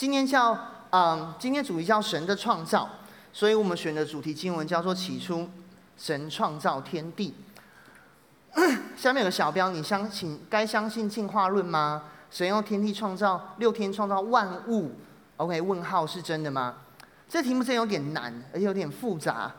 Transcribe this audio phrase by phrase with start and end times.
[0.00, 0.56] 今天叫
[0.92, 2.88] 嗯，今天主题叫神的创造，
[3.34, 5.46] 所以我们选的主题经文叫做起初
[5.98, 7.34] 神创造天地。
[8.96, 12.04] 下面有个小标，你相信该相信进化论吗？
[12.30, 14.92] 神用天地创造六天创造万物
[15.36, 15.60] ，OK？
[15.60, 16.76] 问号是真的吗？
[17.28, 19.52] 这题目真有点难，而且有点复杂，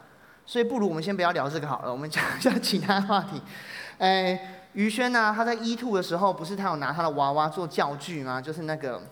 [0.47, 3.39] 所以不如我们先不要聊这个好了，我们讲一下其他话题。
[3.99, 4.57] 哎。
[4.73, 5.33] 于轩呢？
[5.35, 8.41] 他在 Etoo 的时候，不是他有拿他的娃娃做教具吗？
[8.41, 9.03] 就是那个，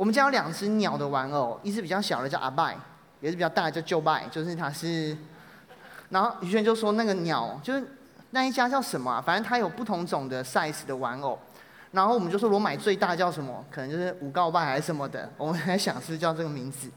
[0.00, 2.74] 我们家有两只鸟的玩偶，一只比较小的叫阿拜，
[3.20, 5.14] 也是比较大的叫旧拜，就是它是。
[6.08, 7.86] 然后于轩就说那个鸟，就是
[8.30, 9.20] 那一家叫什么啊？
[9.20, 11.38] 反正它有不同种的 size 的玩偶。
[11.90, 13.62] 然后我们就说我买最大叫什么？
[13.70, 15.28] 可能就是五告拜还是什么的。
[15.36, 16.88] 我们还想是是叫这个名字。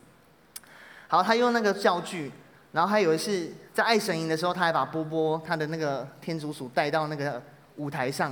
[1.09, 2.31] 好，他用那个教具。
[2.71, 7.43] 然后还有一次在爱神营的时候，他还把波波他的那个天竺鼠带到那个
[7.75, 8.31] 舞台上，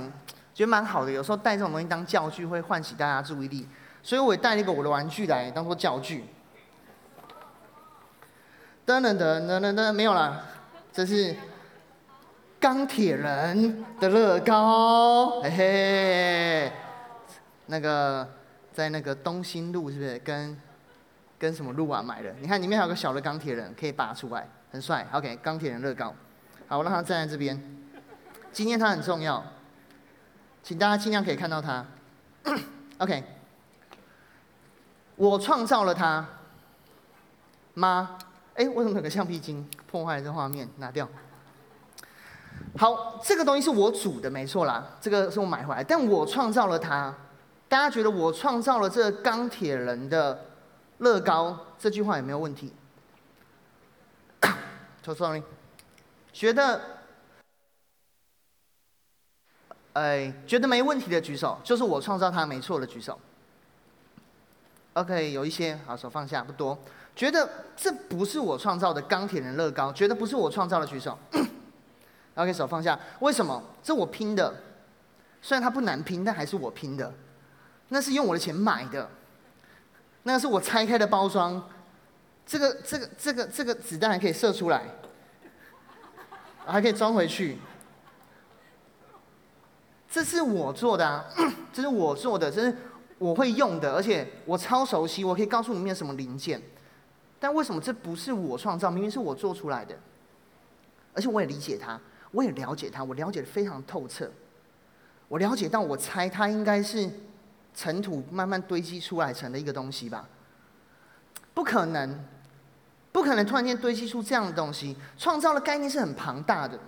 [0.54, 1.12] 觉得蛮好的。
[1.12, 3.68] 有时候带这种东西当教具，会唤起大家注意力，
[4.02, 6.24] 所以我也带了一个我的玩具来当做教具。
[8.84, 10.44] 噔噔噔噔噔噔，没有了，
[10.92, 11.34] 这是
[12.60, 16.72] 钢铁人的乐高，嘿嘿，
[17.66, 18.28] 那个
[18.72, 20.60] 在那个东兴路是不是跟？
[21.38, 22.32] 跟什么路啊买的？
[22.40, 25.04] 你看里面还有个小的钢铁人，可以拔出来，很帅。
[25.10, 26.14] OK，钢铁人乐高，
[26.68, 27.60] 好，我让他站在这边。
[28.52, 29.42] 今天他很重要，
[30.62, 31.84] 请大家尽量可以看到他。
[32.98, 33.24] OK，
[35.22, 36.26] 我创造了他
[37.74, 38.18] 吗？
[38.54, 40.68] 哎，为什么有个橡皮筋破坏这画面？
[40.78, 41.08] 拿掉。
[42.76, 47.14] 好，这个东西是我煮的，没错啦，这个是我买回来，但我创造了它。
[47.68, 50.46] 大家觉得我创造了这个钢铁人的？
[50.98, 52.72] 乐高这句话有没有问题？
[55.04, 55.42] So sorry，
[56.32, 56.80] 觉得，
[59.92, 63.18] 哎，觉得没问题的举手，就是我创造它没错的举手。
[64.94, 66.78] OK，有一些，好，手放下，不多。
[67.14, 71.18] 觉得这不是我创造的钢铁人乐高，觉得不是我创造的举手。
[72.34, 72.98] OK，手放下。
[73.20, 73.62] 为什么？
[73.82, 74.54] 这我拼的，
[75.40, 77.12] 虽然它不难拼，但还是我拼的。
[77.88, 79.08] 那是用我的钱买的。
[80.24, 81.68] 那是我拆开的包装，
[82.46, 84.84] 这个这个这个这个子弹还可以射出来，
[86.64, 87.58] 还可以装回去。
[90.10, 91.24] 这是我做的啊，
[91.72, 92.76] 这是我做的，这是
[93.22, 96.60] 我会用的，而且我超熟悉，我可以告诉你里面什么零件。
[97.38, 98.90] 但为什么这不是我创造？
[98.90, 99.96] 明明是我做出来的，
[101.14, 102.00] 而且我也理解它，
[102.32, 104.30] 我也了解它，我了解得非常透彻。
[105.28, 107.08] 我了解到，我猜它应该是。
[107.74, 110.28] 尘土慢慢堆积出来成的一个东西吧？
[111.54, 112.22] 不可能，
[113.10, 114.94] 不可能突然间堆积出这样的东西。
[115.16, 116.78] 创造的概念是很庞大的。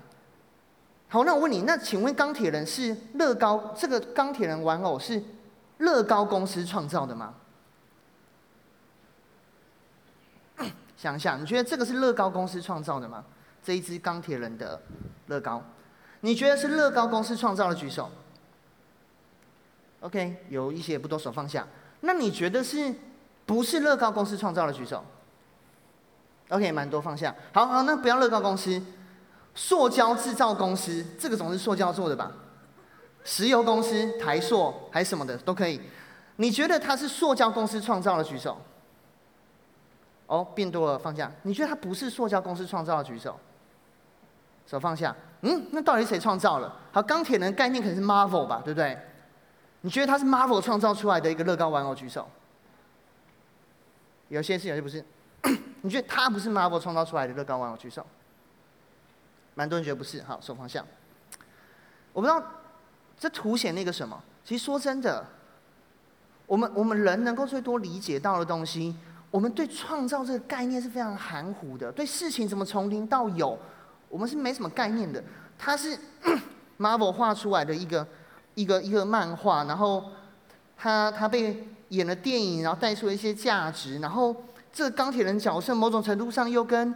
[1.08, 5.22] 好，那我问你，那请问钢铁人是乐高这个钢铁人玩偶是
[5.84, 7.34] 乐高公司创造的吗？
[10.96, 13.24] 想想，你觉得这个是乐高公司创造的吗？
[13.62, 14.80] 这一只钢铁人的
[15.28, 15.62] 乐高，
[16.20, 17.74] 你觉得是乐高公司创造的？
[17.74, 18.10] 举手。
[20.00, 21.66] OK，有一些不多，手放下。
[22.00, 22.94] 那你觉得是
[23.46, 24.72] 不是乐高公司创造的？
[24.72, 25.02] 举手。
[26.50, 27.34] OK，蛮多放下。
[27.54, 28.82] 好好，那不要乐高公司，
[29.54, 32.30] 塑胶制造公司，这个总是塑胶做的吧？
[33.24, 35.80] 石油公司，台塑还是什么的都可以。
[36.36, 38.22] 你觉得它是塑胶公司创造的？
[38.22, 38.60] 举手。
[40.26, 41.30] 哦，变多了，放下。
[41.42, 43.04] 你觉得它不是塑胶公司创造的？
[43.04, 43.38] 举手。
[44.66, 45.14] 手放下。
[45.42, 46.74] 嗯，那到底谁创造了？
[46.92, 48.98] 好，钢铁人概念可能是 Marvel 吧，对不对？
[49.82, 51.94] 你觉得它是 Marvel 创造出来的一个乐高玩偶？
[51.94, 52.28] 举手。
[54.28, 55.04] 有些是，有些不是。
[55.82, 57.76] 你觉得它不是 Marvel 创造出来的乐高玩偶？
[57.76, 58.04] 举手。
[59.54, 60.82] 蛮多人觉得不是，好，手放下。
[62.14, 62.42] 我不知道
[63.18, 64.20] 这凸显那个什么。
[64.44, 65.26] 其实说真的，
[66.46, 68.96] 我们我们人能够最多理解到的东西，
[69.30, 71.90] 我们对创造这个概念是非常含糊的。
[71.92, 73.58] 对事情怎么从零到有，
[74.08, 75.22] 我们是没什么概念的。
[75.58, 75.98] 它是
[76.78, 78.06] Marvel 画出来的一个。
[78.56, 80.12] 一个一个漫画，然后
[80.76, 84.32] 他他被演了电影，然后带出了一些价值，然后
[84.72, 86.94] 这钢铁人角色某种程度上又跟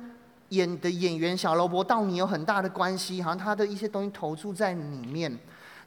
[0.50, 5.36] 演的演员小罗伯道尼有很大的关系，好像他的一些东西投注在里面，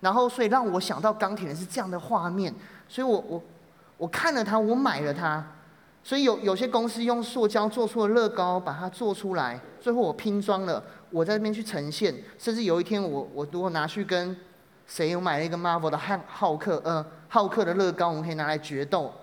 [0.02, 2.54] 然后所以让我想到钢铁人是这样的画面，
[2.90, 3.42] 所以我我
[3.98, 5.46] 我看了它，我买了它，
[6.04, 14.36] 所以有有些公司用塑胶做出了乐高，把它做出来，最后我拼装了，我在这边去呈现，甚至有一天我我如果拿去跟
[14.88, 16.82] 谁有买了一个 Marvel 的汉浩克？
[16.84, 19.14] 呃，浩克的乐高，我们可以拿来决斗。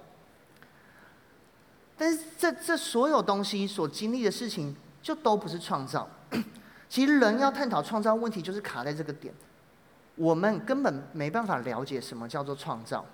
[1.97, 6.09] 但是这这所有东西所经历的事情，就都不是创造。
[6.89, 9.35] 其实人要探讨创造问题，就是卡在这个点。
[10.19, 13.05] 我们根本没办法了解什么叫做创造。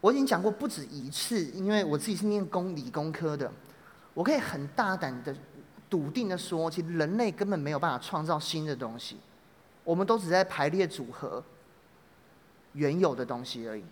[0.00, 3.52] 我已经讲过不止一次，因为我自己是念工理工科的，
[4.14, 5.36] 我可以很大胆的、
[5.90, 9.18] 笃定的说，其实人类根本没有办法创造新的东西，
[9.84, 11.42] 我们都只在排列组合
[12.72, 13.84] 原有的东西而已。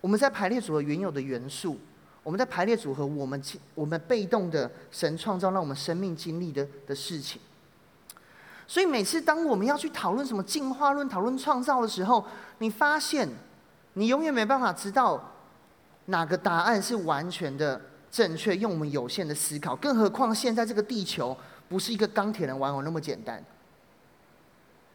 [0.00, 1.78] 我们在排列组合原有的元素，
[2.22, 3.42] 我们在排列组合我们
[3.74, 7.40] 我们被动的神创造让我们生命经历的的事情。
[8.66, 12.24] 所以每次当我们要去讨论什么进化论、讨论创造的时候，
[12.58, 13.28] 你发现
[13.94, 15.32] 你永远没办法知道
[16.06, 17.80] 哪个答案是完全的
[18.10, 18.56] 正确。
[18.56, 21.36] 用我们有限的思考，更何况现在这个地球
[21.68, 23.42] 不是一个钢铁人玩偶那么简单。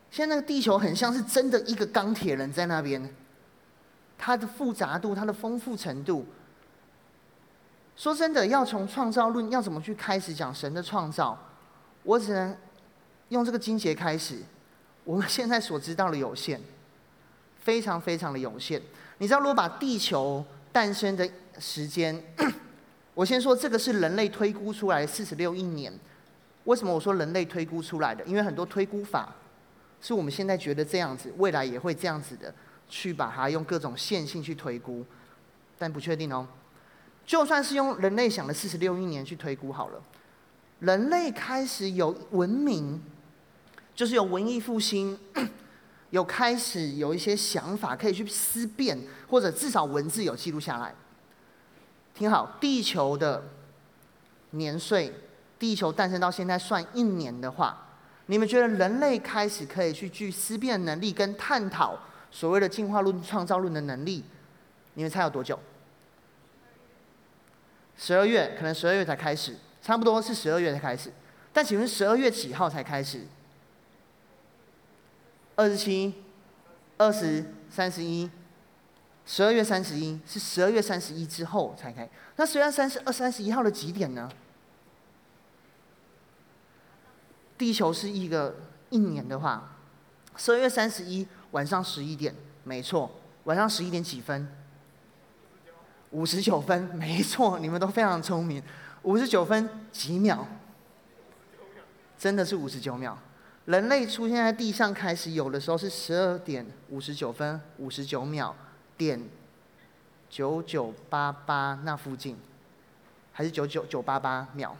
[0.09, 3.15] 现在那个地球很像是真的一个钢铁人在那边。
[4.23, 6.23] 它的复杂度，它的丰富程度。
[7.95, 11.35] 说真的，要从创造论要怎么去开始讲神的创造，
[12.03, 12.55] 我只能
[13.31, 14.37] 用这个经节开始。
[15.03, 16.61] 我们现在所知道的有限，
[17.59, 18.81] 非常非常的有限。
[19.17, 21.27] 你知道，如果把地球诞生的
[21.59, 22.23] 时间，
[23.15, 25.91] 我先说这个是人类推估出来四十六亿年。
[26.65, 28.23] 为什么我说人类推估出来的？
[28.25, 29.33] 因为很多推估法
[29.99, 32.53] 是我们现在觉得这样子，未来也会这样子的。
[32.93, 35.05] 去把它用各种线性去推估，
[35.79, 36.45] 但不确定哦。
[37.25, 40.03] 就算是用人类想的四十六亿年去推估好了，
[40.79, 43.01] 人类开始有文明，
[44.01, 45.15] 就是有文艺复兴，
[46.09, 48.97] 有开始有一些想法可以去思辨，
[49.29, 50.91] 或者至少文字有记录下来。
[52.15, 53.43] 听好，地球的
[54.49, 55.13] 年岁，
[55.59, 57.89] 地球诞生到现在算一年的话，
[58.25, 61.95] 你们觉得人类开始可以去具思辨能力跟探讨？
[62.31, 64.23] 所谓的进化论、创造论的能力，
[64.95, 65.59] 你们猜有多久？
[67.95, 71.13] 十二月，可能十二月才开始，差不多是十二月才开始。
[71.53, 73.27] 但请问十二月几号才开始？
[75.55, 76.13] 二十七、
[76.97, 78.29] 二十、三十一。
[79.23, 82.09] 十二月三十一是十二月三十一之后才开。
[82.35, 84.29] 那十二月三十二、三十一号的几点呢？
[87.57, 88.55] 地球是一个
[88.89, 89.77] 一年的话，
[90.35, 91.27] 十二月三十一。
[91.51, 92.33] 晚上十一点，
[92.63, 93.11] 没错。
[93.43, 94.47] 晚上十一点几分？
[96.09, 97.59] 五十九分，没错。
[97.59, 98.61] 你们都非常聪明。
[99.03, 100.45] 五十九分几秒？
[102.17, 103.17] 真的是五十九秒。
[103.65, 108.55] 人类出现在地上开始有的时候是十二点五十九分五十九秒
[108.97, 109.21] 点
[110.29, 112.35] 九九八八那附近，
[113.31, 114.71] 还是九九九八八秒？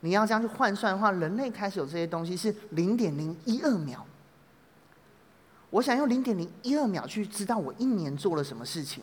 [0.00, 4.06] 你要这样去换算的话，人类开始有这些东西是零点零一二秒。
[5.70, 9.02] 我想用零点零一二秒去知道我一年做了什么事情。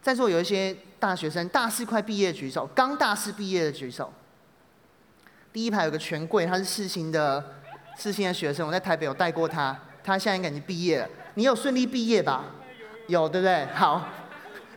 [0.00, 4.12] 在座有一些大学生，大四快毕业举手，刚大四毕业的举手。
[5.52, 7.44] 第一排有个权贵，他是四星的
[7.98, 11.08] 四星的学生，我在台北有带过他，他现在应该已经毕业了。
[11.34, 12.44] 你有顺利毕业吧？
[13.08, 13.66] 有，对不对？
[13.74, 14.08] 好，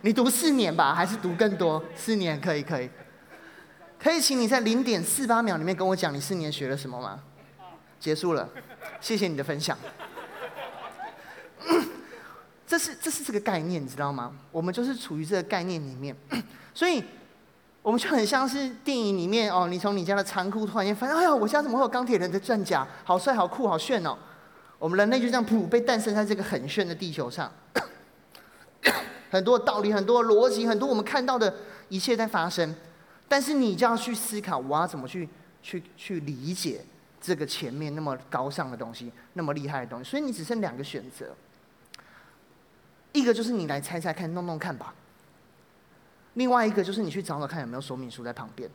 [0.02, 1.82] 你读四年吧，还是读更多？
[1.94, 2.90] 四年可以，可以。
[3.98, 7.20] 可以请你在零点四八秒里面跟我讲你四年学了什么吗？
[7.98, 8.46] 结束了。
[9.00, 9.76] 谢谢你的分享。
[12.66, 14.36] 这是这是这个概念，你知道吗？
[14.52, 16.14] 我们就是处于这个概念里面，
[16.74, 17.02] 所以
[17.86, 22.84] 我们就很像是电影里面哦，你从你家的仓库突然间发现，哎呀，我家怎么会有钢铁人的战甲？
[23.04, 24.18] 好帅、好酷、好炫哦！
[24.80, 27.48] 我们人类就这样噗被诞生在这个很炫的地球上，
[29.30, 31.54] 很多道理、很多逻辑、很多我们看到的
[31.88, 32.74] 一切在发生，
[33.28, 35.28] 但是你就要去思考，我要怎么去
[35.62, 36.84] 去去理解。
[37.20, 41.36] 这个前面那么高尚的东西，那么厉害的东西，所以你只剩两个选择，
[43.12, 44.92] 一个就是你来猜猜看，弄弄看吧；
[46.36, 48.70] 另外一个就是你去找找看有没有说明书在旁边。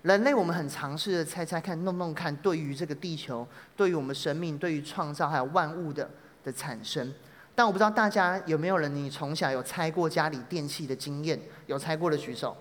[0.00, 6.08] 人类我们很尝试的猜猜看，弄弄看，对于这个地球，对于我们生命，对于创造还有万物的
[6.42, 7.12] 的产生。
[7.54, 11.38] 但我不知道大家有没有人，你从小有拆过家里电器的经验？
[11.66, 12.56] 有拆过的举手。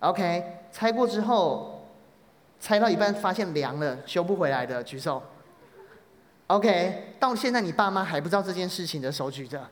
[0.00, 1.76] OK，拆过之后。
[2.60, 5.22] 拆到一半发现凉了，修不回来的举手。
[6.48, 9.64] OK，到现在你爸妈还不知道这件事情的手举着。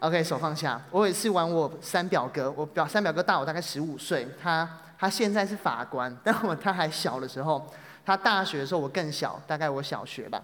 [0.00, 0.80] OK，手放下。
[0.92, 7.66] 我有一次玩我三表哥，我表三表哥大我大概十五岁，他他现在是法官， 但我他还小的时候，
[8.06, 10.40] 他大学的时候我更小，大概我小学吧。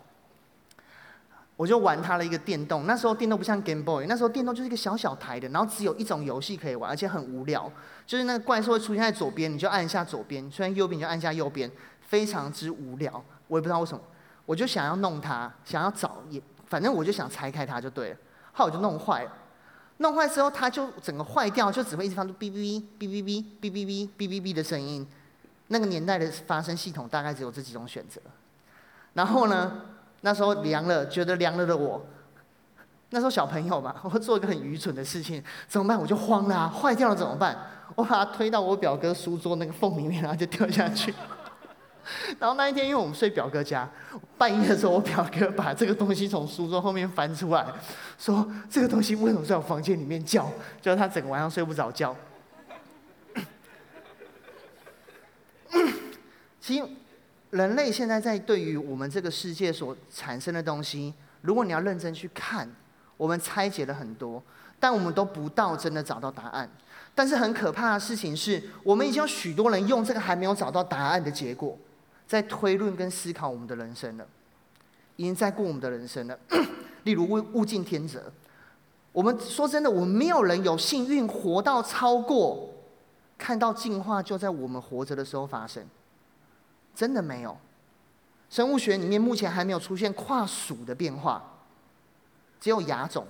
[1.56, 7.70] 我就玩他的一个电动，那时候电动不像 Game Boy，那时候电动就是一个小小台的，然后只有一种游戏可以玩，而且很无聊，
[8.04, 11.70] 就是那个怪兽会出现在左边，你就按一下左边；出现右边你就按一下右边，
[12.00, 13.25] 非常之无聊。
[13.46, 14.00] 我也不知道为什么，
[14.46, 18.16] 我就想要弄它，想要找也，反正我就想拆开它就对了。
[18.52, 19.30] 后来我就弄坏了，
[19.98, 25.06] 弄坏之后它就整个坏掉，就只会一直发出哔哔哔哔哔哔哔哔哔哔哔哔的声音。
[25.68, 28.20] 那个年代的发声系统大概只有这几种选择。
[29.14, 29.82] 然后呢？
[30.26, 32.02] 那时候凉了，觉得凉了的我，
[33.10, 36.00] 那时候小朋友嘛，我做一个很愚蠢的事情，怎么办？
[36.00, 37.54] 我就慌了啊，坏掉了怎么办？
[37.94, 41.12] 我把它推到我表哥书桌那个缝里面，然后就掉下去。
[42.38, 43.88] 然后那一天，因为我们睡表哥家，
[44.37, 47.66] 半夜的时候，我表哥把这个东西从书桌后面翻出来，
[48.18, 50.50] 说：“这个东西为什么在我房间里面叫？
[50.82, 52.14] 叫他整个晚上睡不着觉。
[56.61, 56.88] ”其实，
[57.50, 62.68] 人类现在在对于我们这个世界所产生的东西，如果你要认真去看，
[63.16, 64.42] 我们拆解了很多，
[64.80, 66.68] 但我们都不到真的找到答案。
[67.16, 71.78] 但是很可怕的事情是，我们已经有许多人用这个还没有找到答案的结果，
[72.26, 74.26] 在推论跟思考我们的人生了，
[75.16, 76.38] 已经在过我们的人生了。
[77.04, 78.32] 例如物物竞天择，
[79.12, 82.70] 我们说真的，我们没有人有幸运活到超过
[83.36, 85.86] 看到进化就在我们活着的时候发生，
[86.94, 87.56] 真的没有。
[88.48, 91.42] 生物学里面目前还没有出现跨属的变化，
[92.60, 93.26] 只有亚种。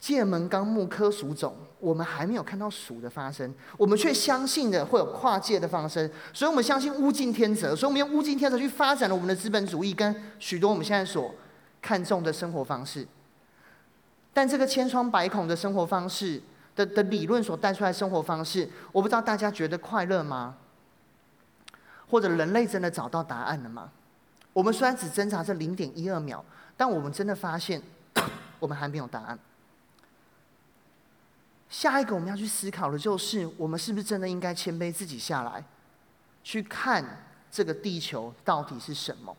[0.00, 11.34] 界门纲目科属种，我们还没有看到鼠的发生，我们却相信的会有跨界的发生，所以我们相信物竞天择，所以我们用物竞天择去发展了我们的资本主义跟许多我们现在所
[11.82, 13.04] 看重的生活方式。
[14.32, 16.40] 但这个千疮百孔的生活方式
[16.76, 20.54] 的的理论所带出来生活方式，我不知道大家觉得快乐吗？
[22.08, 23.90] 或者人类真的找到答案了吗？
[24.52, 26.44] 我们虽然只挣扎这零点一二秒，
[26.76, 27.82] 但我们真的发现
[28.60, 29.36] 我们还没有答案。
[31.72, 35.64] 下一个我们要去思考的就是，我们是不是真的应该谦卑自己下来，
[36.44, 39.34] 去看这个地球到底是什么，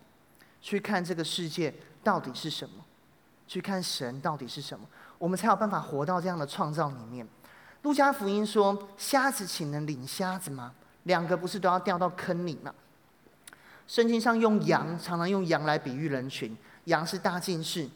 [0.59, 1.71] 去看这个世界
[2.03, 2.83] 到底是什么，
[3.47, 4.83] 去看神到底是什么，
[5.19, 7.25] 我们才有办法活到这样的创造里面。
[7.83, 10.73] 路加福音说：“瞎子岂能领瞎子吗？
[11.03, 12.73] 两个不是都要掉到坑里吗？”
[13.85, 17.87] 圣经上用羊，常常用羊来比喻人群，羊是大近视，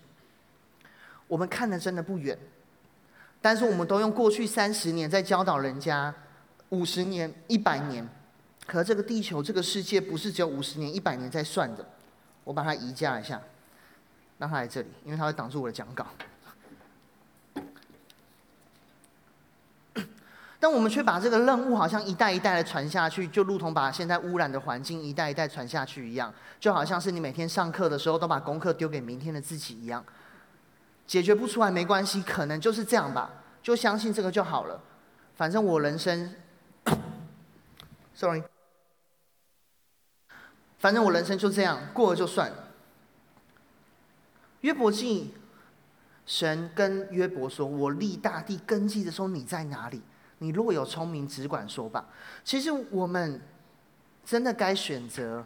[1.27, 2.37] 我们看的真的不远。
[3.47, 6.13] 但是我们都用过去三十年在教导人家，
[6.67, 8.05] 五十年、一百年，
[8.65, 11.87] 可这个地球、这个世界不是只有五十年、一百年在算的。
[12.43, 13.41] 我把它移架一下，
[14.37, 16.07] 让它来这里，因为它会挡住我的讲稿。
[20.59, 30.03] 但我们却把这个任务好像一代一代的传下去，就如同把现在污染的环境一代一代传下去一样，就好像是你每天上课的时候都把功课丢给明天的自己一样。
[31.07, 33.31] 解决不出来没关系，可能就是这样吧，
[33.63, 34.79] 就相信这个就好了。
[35.35, 36.35] 反正我人生
[38.13, 38.43] ，sorry，
[40.79, 42.51] 反正我人生就这样过了就算。
[44.61, 45.33] 约伯记，
[46.25, 50.01] 神跟约伯说：“我立大地根基的时候，你在哪里？
[50.39, 52.05] 你若有聪明，只管说吧。”
[52.43, 53.39] 其实我们
[54.25, 55.45] 真的该选择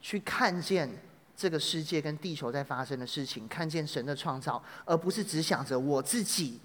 [0.00, 0.90] 去看见。
[1.36, 6.58] 这个世界跟地球在发生的事情，看见神的创造，而不是只想着我自己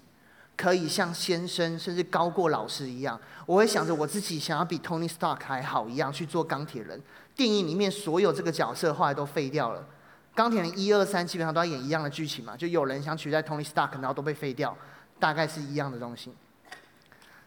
[0.56, 3.20] 可以像先生甚至高过老师一样。
[3.44, 6.98] 我会想着我自己想要比 Tony Stark 还好一样去做钢铁人。
[7.36, 9.86] 电影里面所有这个角色后来都废掉了。
[10.34, 14.74] 钢铁人一二三基本上都要演一样的剧情嘛，就有人想取代 Tony Stark，然后都被废掉，
[15.20, 16.32] 大概是一样的东西。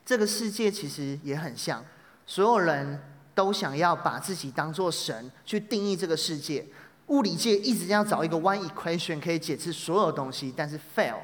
[0.05, 1.83] 这个世界其实也很像，
[2.27, 3.01] 所有人
[3.33, 6.63] 都想要把自己当做神去定义这个世界。
[7.07, 11.19] 物理界一直要找一个 one equation 可以解释所有东西，但是 fail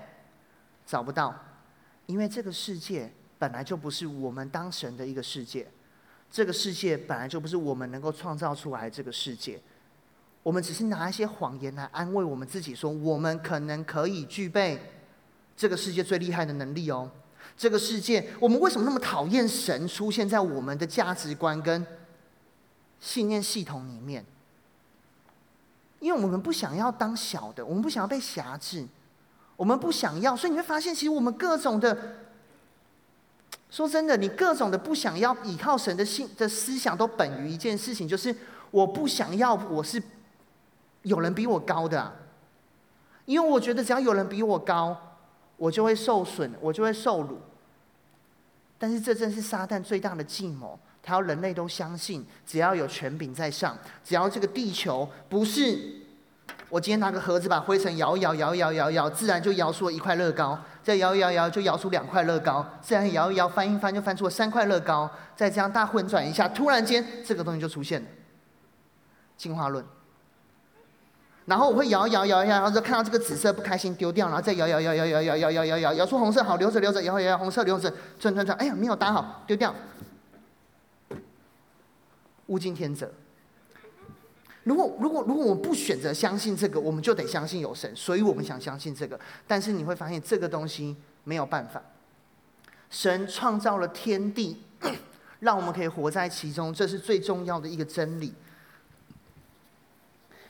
[0.85, 1.33] 找不到，
[2.05, 5.67] 因为这个世界本来就不是我们当神的一个世界，
[6.29, 9.59] 这个世界本来就不是我们能够创造出来这个世界，
[10.43, 14.79] 我们只是拿一些谎言来安慰我们自己，说我们可能可以具备
[15.57, 17.09] 这个世界最厉害的能力哦。
[17.57, 21.85] 这个世界，我们为什么那么讨厌神出现在我们的价值观跟
[22.99, 24.23] 信念系统里面？
[26.01, 28.85] 因为我们不想要当小的，我们不想要被辖制，
[29.55, 31.95] 我们不想要，所以你会发现，其实我们各种的，
[33.69, 38.35] 说真的，你各种的不想要依靠神的信的思想，都本于一件事情，就是
[38.71, 40.01] 我不想要我是
[41.03, 42.11] 有人比我高的，
[43.25, 44.97] 因为我觉得只要有人比我高，
[45.57, 47.39] 我就会受损，我就会受辱。
[48.79, 50.79] 但是这正是撒旦最大的计谋。
[51.03, 55.77] 他要人类都相信，只要有权柄在上，只要这个地球不是
[56.69, 68.07] 我今天拿个盒子把灰尘摇一摇、摇一摇、摇一摇，自然就摇出了一块乐高；再摇一摇、摇就摇出两块乐高；自然摇一摇、翻一翻就翻出了三块乐高；再这样大混转一下，突然间这个东西就出现了——
[69.35, 69.83] 进化论。
[71.45, 79.73] 然后我会摇摇、摇摇，然后就看到这个紫色不开心丢掉，然后再摇摇摇摇摇摇摇摇摇摇，摇出红色好留着留着，摇摇摇红色留着，转转转，哎呀没有搭好丢掉。
[82.51, 83.09] 物竞天择，
[84.63, 89.17] 如果如果如果我们不选择相信这个，我们就得相信有神，所以我们想相信这个。
[89.47, 91.81] 但是你会发现这个东西没有办法。
[92.89, 94.63] 神创造了天地，
[95.39, 98.33] 让我们可以活在其中，这是最重要的一个真理，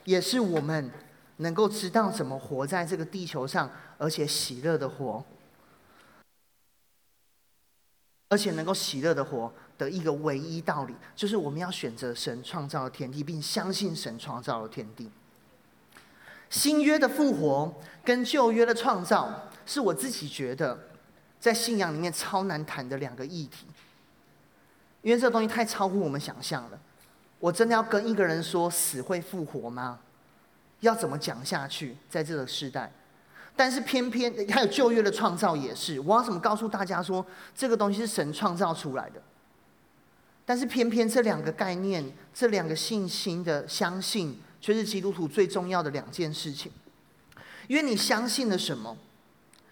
[0.05, 0.89] 也是我们
[1.37, 5.23] 能够知道怎么活在这个地球上，而且喜乐的活，
[8.29, 9.53] 而且能够喜乐的活。
[9.81, 15.09] 的一个唯一道理，就是我们要选择神创造的天地，并相信神创造的天地。
[16.51, 17.73] 新约的复活
[18.03, 20.77] 跟旧约的创造，是我自己觉得
[21.39, 23.65] 在信仰里面超难谈的两个议题，
[25.01, 26.79] 因为这东西太超乎我们想象了。
[27.39, 29.97] 我真的要跟一个人说死会复活吗？
[30.81, 31.97] 要怎么讲下去？
[32.07, 32.91] 在这个时代，
[33.55, 39.21] 但是偏偏还有旧约的创造也是，我要怎么告诉大家说这个东西是神创造出来的？
[40.51, 42.03] 但是偏偏这两个概念，
[42.33, 46.69] 这两个信心的相信，却是基督徒最重要的两件事情。
[47.69, 48.97] 因为你相信了什么，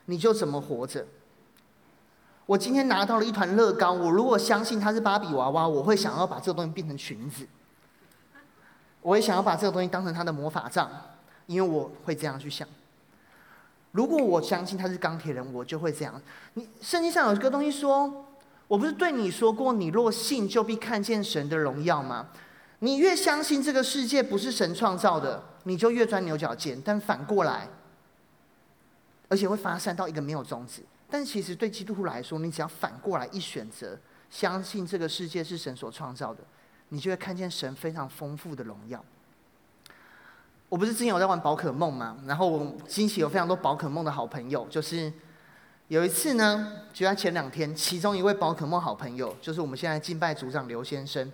[0.05, 1.05] 你就怎么活着。
[2.45, 7.45] 我今天拿到了一团乐高，我如果相信它是芭比娃娃，我会想要把这个东西变成裙子。
[9.01, 10.89] 我也想要把这个东西当成它的魔法杖，
[11.45, 12.65] 因为我会这样去想。
[13.91, 16.21] 如果我相信他是钢铁人，我就会这样。
[16.53, 18.27] 你圣经上有一个东西说。
[18.69, 22.27] 我不是对你说过，你若信就必看见神的荣耀吗？
[22.81, 26.79] 你越相信这个世界不是神创造的，你就越钻牛角尖。
[26.85, 27.67] 但反过来，
[29.27, 30.83] 而且会发散到一个没有终止。
[31.09, 33.97] 但其实对基督徒来说，你只要反过来一选择，
[34.29, 36.43] 相信这个世界是神所创造的，
[36.89, 39.03] 你就会看见神非常丰富的荣耀。
[40.69, 42.15] 我不是之前有在玩宝可梦吗？
[42.27, 45.11] 然后我惊喜有非常多宝可梦的好朋友，就是。
[45.89, 51.31] 有一次呢，就在前两天，其中一位宝可梦好朋友，就是我们现在敬拜组长刘先生，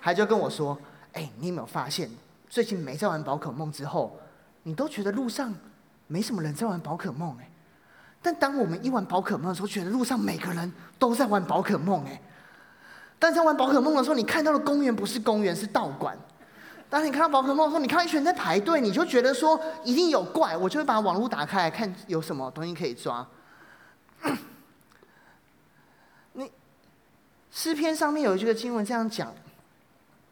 [0.00, 0.78] 他就跟我说
[1.14, 2.08] ：“哎、你有没有发现，
[2.48, 4.20] 最近没在玩宝可梦之后，
[4.62, 5.52] 你都觉得路上
[6.06, 7.50] 没什么人在玩宝可梦哎？
[8.22, 12.22] 但当我们一玩宝可梦的时候，觉得路上每个人都在玩宝可梦哎。
[13.18, 16.16] 但在玩宝可梦的时候，你看到的公园不是公园，是道馆。
[16.88, 23.26] 当你看到宝可梦的时候，你看一群人在排队，你就觉得说一定有怪，我就会把网络打开来看有什么东西可以抓。”
[26.34, 26.50] 你
[27.50, 29.34] 诗篇上面有一句经文这样讲：“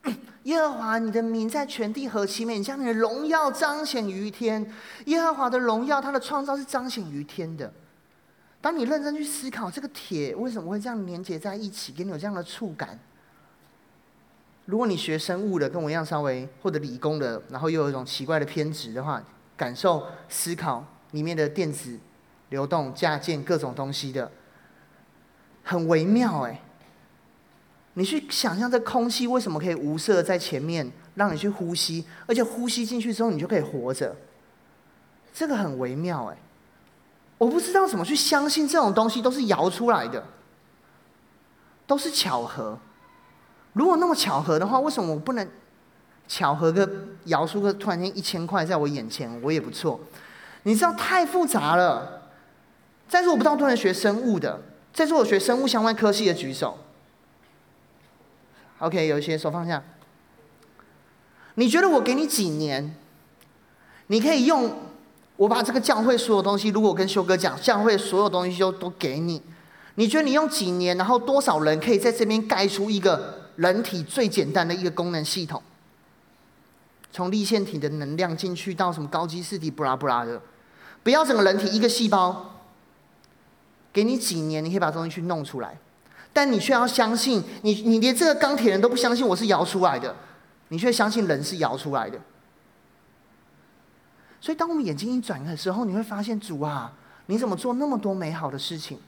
[0.44, 4.70] 耶和华，你的名在全地何其美，将你的荣耀彰显于天。
[5.06, 7.72] 耶和华的荣耀，他的创造是彰显于天的。
[8.60, 12.98] 当你认真去思考这个铁为什么会这样连接在一起，给你有这样的触感。
[14.66, 19.22] 如果你学生物的，跟我一样稍微或者理工的，然后又有一种奇怪的偏执的话，
[19.56, 21.98] 感受思考里面的电子。”
[22.54, 24.30] 流动、架建各种东西的，
[25.64, 26.60] 很微妙哎。
[27.94, 34.14] 你去想象这空气为什么可以无色在前面，让你去呼吸，而且呼吸进去之后你就可以活着，
[35.32, 36.36] 这个很微妙哎。
[37.38, 40.24] 我不知道怎么去相信这种东西都是摇出来的，
[41.88, 42.78] 都是巧合。
[43.72, 45.48] 如果那么巧合的话，为什么我不能
[46.28, 46.88] 巧合个
[47.24, 49.98] 摇出个突然间一千块在我眼前，我也不错。
[50.62, 52.22] 你知道太复杂了。
[53.14, 54.60] 在座我不知道多人学生物的，
[54.92, 56.76] 在座我学生物相关科系的举手。
[58.80, 59.80] OK，有一些手放下。
[61.54, 62.96] 你觉得我给你几年，
[64.08, 64.76] 你可以用
[65.36, 69.40] 我把这个教会所有东西，如果我跟修哥讲，教会所有东西就都给你，
[69.94, 75.62] 你觉得你用几年，然后多少人可以在这边盖出一个人体最简单的一个功能系统？
[77.12, 80.42] 从粒线体的能量进去到什么高级实体，布拉布拉的，
[81.04, 82.50] 不要整个人体一个细胞。
[83.94, 85.78] 给你几年，你可以把东西去弄出来，
[86.32, 90.16] 但你却要相信，你你连这个钢铁人都不相信我是摇出来的，
[90.68, 92.18] 你却相信人是摇出来的。
[94.40, 96.92] 所以，当我们眼睛一转的时候，你会发现，主啊，
[97.26, 98.98] 你怎么做那么多美好的事情？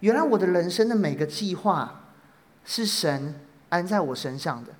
[0.00, 2.10] 原来我的人生的每个计划
[2.64, 4.72] 是神安在我身上的。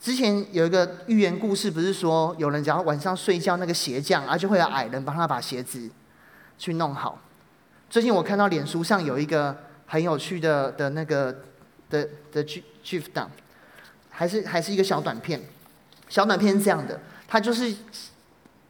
[0.00, 5.90] 之前有一个寓言故事，不是说有人只要晚上睡觉，那个鞋匠啊就会有矮人帮他把鞋子
[6.56, 7.18] 去弄好。
[7.90, 11.32] 最近我看到脸书上有一个很有趣的的那个
[11.88, 13.30] 的的 GIF 档，
[14.10, 15.40] 还是还是一个小短片。
[16.06, 17.74] 小短片是这样的，它就是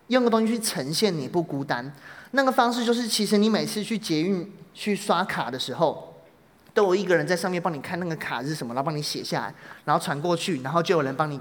[0.07, 1.93] 用个东西去呈现你不孤单。
[2.31, 6.23] 那个方式就是，其实你每次去捷运去刷卡的时候，
[6.73, 9.55] 都有一个人在上面帮你看那个卡是什么，然后帮你写下来，
[9.85, 11.41] 然后传过去，然后就有人帮你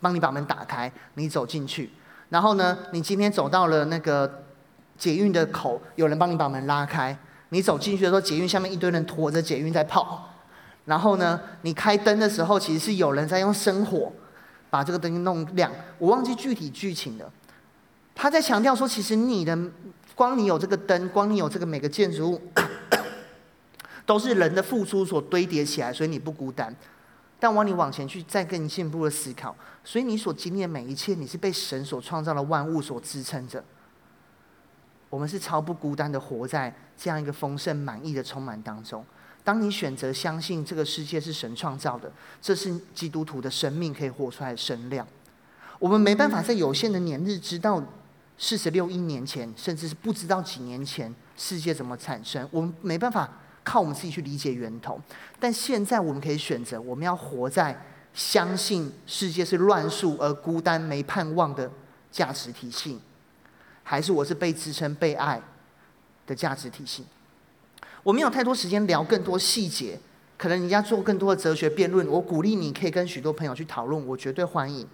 [0.00, 1.90] 帮你把门打开，你走进去。
[2.30, 4.46] 然后呢，你今天走到了那个。
[4.98, 7.16] 捷运的口，有人帮你把门拉开。
[7.50, 10.28] 你走进去的时候，捷运下面一堆人拖着捷运在跑。
[10.84, 14.12] 然后呢，你开灯的时候，其实是有人在用生火
[14.68, 15.70] 把这个灯弄亮。
[15.98, 17.32] 我忘记具体剧情了。
[18.14, 19.56] 他在强调说，其实你的
[20.14, 22.42] 光你有这个灯，光你有这个每个建筑物，
[24.04, 26.74] 都是人的付出所堆叠起来，所以你不孤单。
[27.38, 33.62] 但往你往前去，再更进一步的思考，所以你所经历的每一切，你是被神所创造的万物所支撑着。
[35.10, 39.04] 我们是超不孤单的，活在这样一个丰盛、满意的充满当中。
[39.42, 45.06] 当你选择相信这个世界是神创造的，这是基督徒的生命可以活出来的声量。
[45.78, 47.82] 我们没办法在有限的年日知道。
[48.40, 53.28] 四十六亿年前，甚至是不知道几年前世界怎么产生，我们没办法
[53.64, 54.96] 靠我们自己去理解源头。
[55.40, 57.76] 但现在我们可以选择，我们要活在
[58.14, 61.68] 相信世界是乱数而孤单没盼望的
[62.12, 63.00] 价值体系，
[63.88, 65.40] 还是我是被支撑、被爱
[66.26, 67.06] 的价值体系？
[68.02, 69.98] 我没有太多时间聊更多细节，
[70.36, 74.86] 可能你要做更多的哲学辩论，我鼓励你可以跟许多朋友去讨论，我绝对欢迎。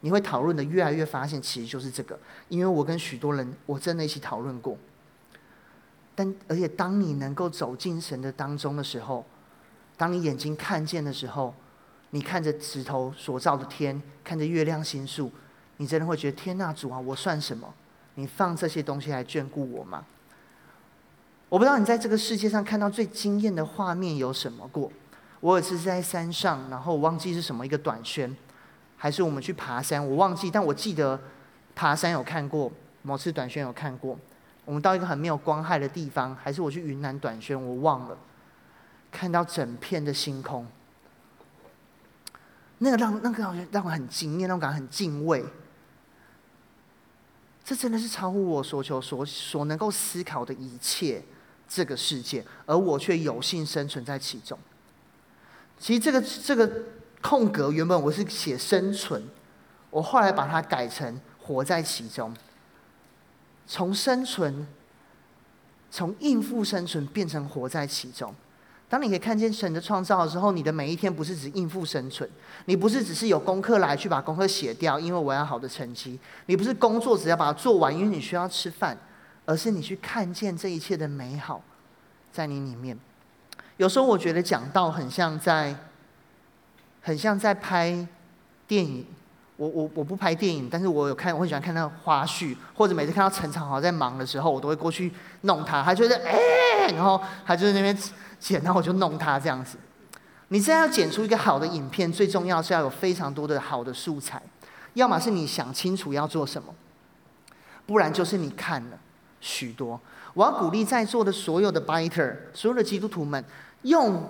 [0.00, 2.18] 你会讨论的越来越发现，其实就是这个。
[2.48, 4.76] 因为我跟许多人，我真的一起讨论过。
[6.16, 9.24] 但而且，当你能够走进神的当中的时候，
[9.96, 11.54] 当你眼睛看见的时候，
[12.10, 15.30] 你看着指头所造的天，看着月亮星宿，
[15.76, 17.72] 你真的会觉得天哪，主啊，我算什么？
[18.16, 20.04] 你放这些东西来眷顾我吗？
[21.48, 24.90] 我不知道你在这个世界上看到最惊艳的画面有什么过。
[25.40, 28.36] 我有一次是在山上，然后我忘记是什么一个短宣。
[28.96, 31.20] 还是我们去爬山，我忘记，但我记得
[31.74, 34.18] 爬山有看过，某次短宣有看过。
[34.64, 38.16] 我们到一个很没有光害的地方，还是我去云南短宣，我忘了，
[39.12, 40.66] 看到整片的星空，
[42.78, 45.44] 那个让那个让让我很惊艳，那种感觉很敬畏。
[47.66, 51.22] 这真的是超乎我所求所所能够思考的一切，
[51.68, 54.58] 这个世界，而我却有幸生存在其中。
[55.78, 56.70] 其实这个这个。
[57.22, 59.20] 空格原本我是写生存，
[59.90, 62.32] 我后来把它改成活在其中。
[63.66, 64.64] 从生存，
[65.90, 68.32] 从应付生存变成活在其中。
[68.88, 72.28] 当你可以看见神的创造的时候，你的每一天不是只应付生存，
[72.66, 76.18] 你不是只是有功课来去把功课写掉，因为我要好的成绩。
[76.46, 78.96] 你不是工作只要把它做完，因为你需要吃饭，
[79.44, 81.62] 而是你去看见这一切的美好
[82.32, 82.98] 在你里面。
[83.76, 85.76] 有时候我觉得讲道很像在。
[87.02, 88.04] 很像在拍
[88.66, 89.06] 电影，
[89.56, 95.10] 我我我不拍电影，但是我有看，我很喜欢看那个花絮，或者每次看到陈长豪在忙的时候，我都会过去
[95.42, 97.96] 弄他，他觉得哎、然后他就在那边
[98.38, 99.78] 剪，然后我就弄他这样子。
[100.48, 104.42] 你现在要剪出一个好的影片，最重要是要有非常多的好的素材，
[104.92, 106.74] 要么是你想清楚要做什么，
[107.86, 108.98] 不然就是你看了
[109.40, 109.98] 许多。
[110.34, 113.42] 我要鼓励在座的所有的 Biter，所有的基督徒们
[113.82, 114.28] 用。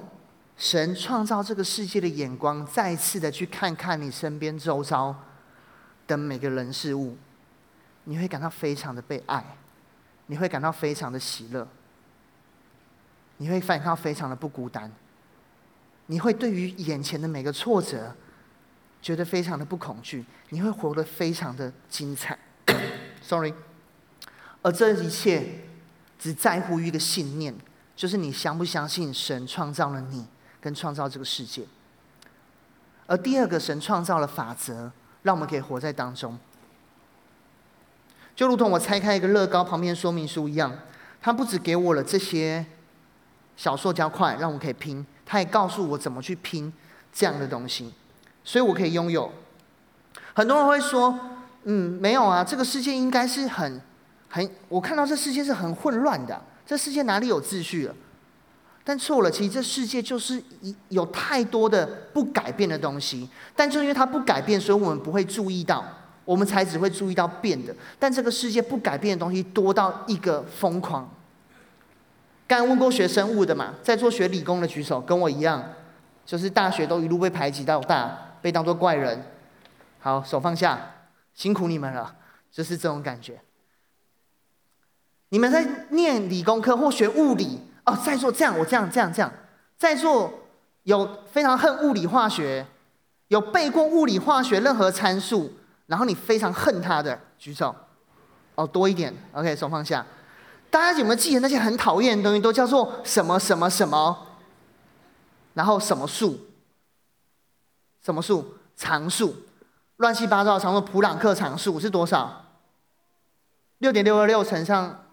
[0.57, 5.15] 神创造这个世界的眼光，再次的去看看你身边周遭
[6.07, 7.17] 的每个人事物，
[8.05, 9.45] 你会感到非常的被爱，
[10.27, 11.69] 你会感到非常的喜乐，
[13.37, 14.91] 你会感到非常的不孤单，
[16.07, 18.17] 你会对于眼前的每个挫折
[19.03, 22.39] 觉得非常的不恐惧，你会活得非常的精彩。
[23.21, 23.53] Sorry，
[24.63, 25.65] 而这一切
[26.19, 27.55] 只在乎一个信念，
[27.95, 30.27] 就是你相不相信神创造了你。
[30.67, 31.63] 跟创造这个世界，
[33.07, 34.91] 而第二个神创造了法则，
[35.23, 36.37] 让我们可以活在当中，
[38.35, 40.77] 就如同我拆开一个乐高旁边说明书一样，
[41.23, 42.67] 他不只给我了这些
[43.57, 46.73] 小塑胶块，让我可以拼，他也告诉我怎么去拼
[47.13, 47.95] 这样的东西，
[48.43, 49.31] 所以我可以拥有。
[50.35, 51.17] 很多人会说，
[51.63, 53.81] 嗯，没有啊，这个世界应该是很
[54.29, 57.95] 很，我看到这世界是很混乱的，这世界哪里有秩序了？
[58.89, 65.85] 但错了，其实这世界就是一有太多的不改变的东西，但就因为它不改变，所以我们不会注意到，
[66.25, 67.75] 我们才只会注意到变的。
[67.99, 71.13] 但这个世界不改变的东西多到一个疯狂。
[72.47, 75.61] 刚问过学生物的嘛，在做学理工的举手，跟我一样，
[76.25, 79.21] 就是大学都一路被排挤到大，被当作怪人。
[79.99, 80.79] 好，手放下，
[81.35, 82.15] 辛苦你们了，
[82.53, 83.41] 就是这种感觉。
[85.31, 87.63] 你们在念理工科或学物理。
[87.87, 89.33] 哦，在座这样，我这样这样这样，
[89.79, 90.33] 在座
[90.83, 92.67] 有非常恨物理化学，
[93.29, 95.53] 有背过物理化学任何参数，
[95.87, 97.75] 然后你非常恨它的举手。
[98.57, 100.05] 哦，多一点，OK，手放下。
[100.71, 104.27] 大家有没有记得那些很讨厌的东西都叫做什么什么什么？
[105.55, 106.39] 然后什么数？
[108.03, 108.55] 什么数？
[108.77, 109.35] 常数？
[109.99, 112.47] 乱七八糟常数，普朗克常数是多少？
[113.79, 115.05] 六点六二六乘上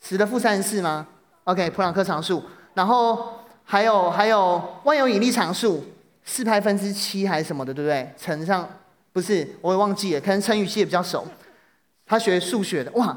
[0.00, 1.06] 十的负三十四吗
[1.44, 2.42] ？OK，普朗克常数，
[2.74, 5.84] 然后还有还有万有引力常数，
[6.24, 8.12] 四派分之七还是什么的，对不对？
[8.18, 8.68] 乘上
[9.12, 11.26] 不是，我也忘记了，可能成语系也比较熟。
[12.06, 13.16] 他学数学的，哇，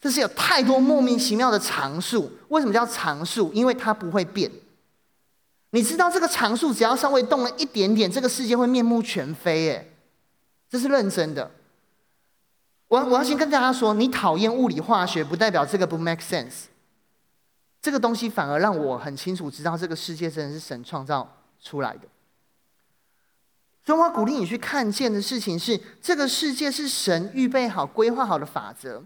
[0.00, 2.30] 这是有太多莫名其妙的常数。
[2.48, 3.52] 为什么叫常数？
[3.52, 4.50] 因为它不会变。
[5.70, 9.70] 你知道这个常数只要稍微动了一点点，这个世界会面目全非。
[9.70, 9.86] 哎，
[10.70, 11.50] 这是认真的。
[12.88, 16.66] 我我要先跟大家说，你讨厌物理化学，不代表这个不 make sense。
[17.84, 22.08] 这个东西反而让我很清楚知道，这个世界真的是神创造出来的。
[23.84, 29.02] 所以，我鼓励你去看见的事情是，这个世界是神预备好、规划好的法则。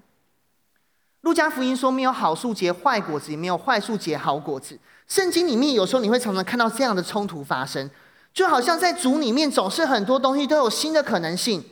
[1.23, 4.79] 路加福音说，没有好树结坏果子，也没有坏树结好果子。
[5.09, 7.91] 圣经里面有时候你会常常看到这样的冲突发生，
[8.33, 11.65] 就好像在主里面总是很多东西都有新的可能性，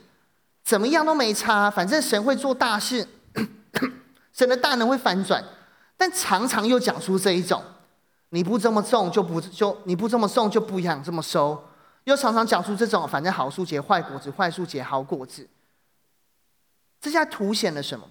[0.64, 3.06] 怎么样都没差，反正神会做大事，
[4.34, 5.44] 神的大能会反转。
[5.96, 7.62] 但常常又讲出这一种，
[8.30, 11.62] 你不这么种就不就你不这么种就不想这么收。
[12.04, 15.48] 又常常讲出这种，反正好树结坏果子，坏树结好果子。
[17.00, 18.09] 这在凸显了什么？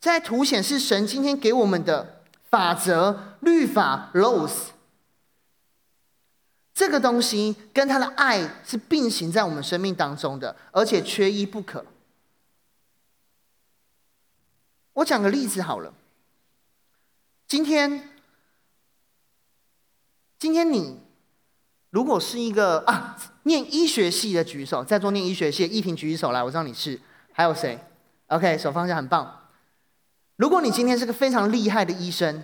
[0.00, 4.68] 这在凸显是神今天给我们的法则、律法、laws。
[6.72, 11.84] 这个东西跟他的爱是并行在我们生命当中的，而且缺一不可。
[14.94, 15.92] 我讲个例子好了。
[17.54, 18.08] 今天，
[20.40, 20.98] 今天你
[21.90, 23.16] 如果是一个啊。
[23.44, 26.98] 念医学系的举手，在座念医学系的，依萍举起手来，我知道你是。
[27.30, 27.78] 还有谁
[28.26, 29.48] ？OK，手放下，很棒。
[30.34, 32.42] 如果你今天是个非常厉害的医生，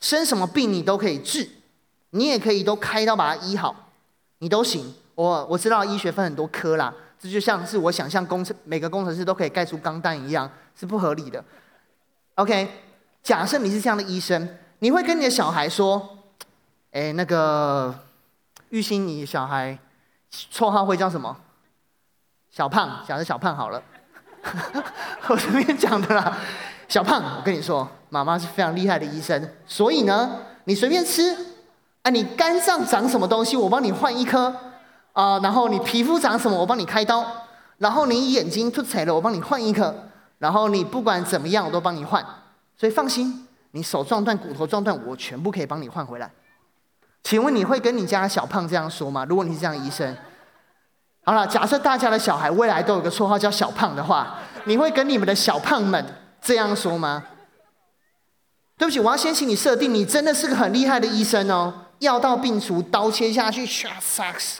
[0.00, 1.48] 生什么病你都可以治，
[2.10, 3.90] 你也可以都开刀把它医好，
[4.40, 4.94] 你都行。
[5.14, 11.42] 我我知道医学分很多科啦，这就像是我想象工程每个工程师都可以盖出钢弹一样，是不合理的。
[12.34, 12.68] OK，
[13.22, 16.18] 假设你是这样的医生，你会跟你的小孩说
[16.92, 17.94] ：“哎，那个
[18.70, 19.78] 玉兴，你小孩。”
[20.50, 21.36] 绰号会叫什么？
[22.50, 23.82] 小胖，假设小胖好了。
[25.28, 26.38] 我随便讲的啦，
[26.88, 31.36] 小胖，我跟你说，妈妈是非常厉害的医生，所以呢，你随便吃，
[32.00, 34.54] 啊，你肝上长什么东西，我帮你换一颗
[35.12, 37.22] 啊，然后你皮肤长什么，我帮你开刀，
[37.76, 39.94] 然后你眼睛凸起了，我帮你换一颗，
[40.38, 42.24] 然后你不管怎么样，我都帮你换，
[42.82, 46.28] 所以放心，你手撞断、骨头撞断，我全部可以帮你换回来。
[47.22, 49.24] 请问你会跟你家小胖这样说吗？
[49.28, 50.16] 如果你是这样医生，
[51.22, 56.04] 好了，假设大家的小孩未来都有个绰号叫小胖的话，你会跟你们的小胖们
[56.40, 57.22] 这样说吗？
[58.76, 64.58] 对不起，我要先请你设定，你真的是个很厉害的医生哦，药到病除，刀切下去，唰唰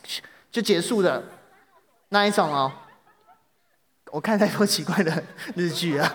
[0.53, 1.25] 就结束的
[2.11, 2.71] 那一种哦。
[4.13, 5.25] 我看太多奇怪的
[5.57, 6.15] 日剧啊，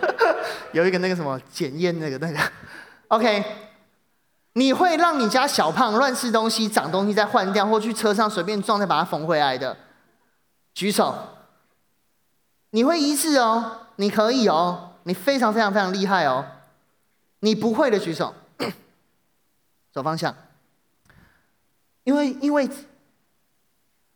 [0.72, 2.38] 有一个那个什么检验那个那个
[3.08, 3.44] ，OK。
[4.54, 9.76] 你会让你家小胖乱吃东西、长东西再换掉，或去车上随便撞再把它缝回来的？
[10.72, 11.14] 举手。
[12.70, 16.44] 你会医治哦，你可以哦，你非常非常非常厉害哦。
[17.40, 18.34] 你不会的举手，
[19.92, 20.34] 走方向。
[22.04, 22.68] 因为因为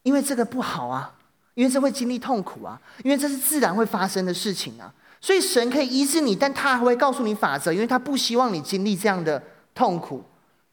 [0.03, 1.15] 因为这个不好啊，
[1.55, 4.93] 因为这会经历痛苦啊，因为这是自然会发生的事情啊。
[5.21, 9.43] 所以神可以医治你，但他还会告诉你法则，因为他不希望你经历这样的
[9.75, 10.25] 痛苦。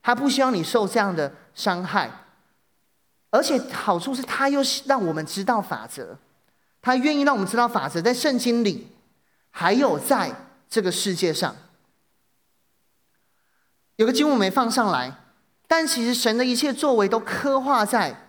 [0.02, 2.10] 他不希望你受这样的伤害，
[3.30, 6.18] 而且好处是他又让我们知道法则，
[6.82, 8.88] 他愿意让我们知道法则，在圣经里，
[9.52, 10.34] 还有在
[10.70, 11.54] 这个世界上，
[13.98, 15.14] 有个经文没放上来，
[15.68, 18.29] 但其实神的一切作为都刻画在。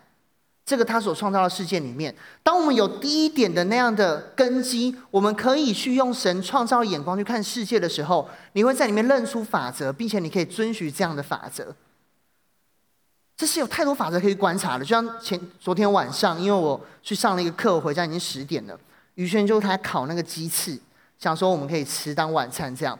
[0.70, 11.74] 这个他所创造的世界里面，当我们有第一点的那样的根基，我们可以去用神创造眼光去看世界的时候，你会在里面认出法则，并且你可以遵循这样的法则。
[13.36, 14.84] 这是有太多法则可以观察的。
[14.84, 18.78] 就像前昨天晚上，因为我去上了一个课，我回家已经十点了。
[19.16, 20.78] 宇轩就他烤那个鸡翅，
[21.18, 22.72] 想说我们可以吃当晚餐。
[22.76, 22.96] 这样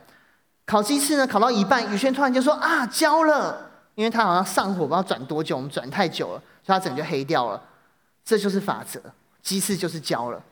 [0.66, 6.42] 烤鸡翅呢，烤到一半，宇轩突然就说啊，焦了，因为他好像上火不知道转多久，我们转太久了。
[6.62, 7.62] 所以它整个就黑掉了，
[8.24, 9.00] 这就是法则。
[9.42, 10.44] 鸡翅就是焦了。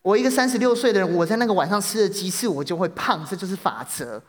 [0.00, 4.22] 我一个三十六岁的人，我在那个晚上吃了鸡翅，我就会胖，这就是法则。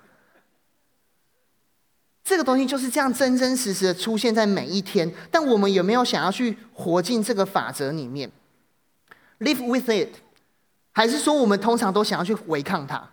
[2.23, 5.13] 这个东西就是这样真真实实的出现在每一天。
[5.29, 8.31] 但我们有没有想要去活进这个法则里面
[9.39, 10.15] ？Live with it，
[10.91, 13.09] 还是说我们通常都想要去违抗它？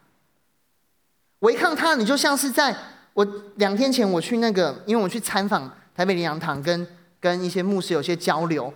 [1.40, 2.74] 违抗它，你就像是在
[3.12, 3.22] 我
[3.56, 6.88] 两天前我去那个，因为我去参访台北林洋堂跟。
[7.22, 8.74] 跟一些牧师有些交流，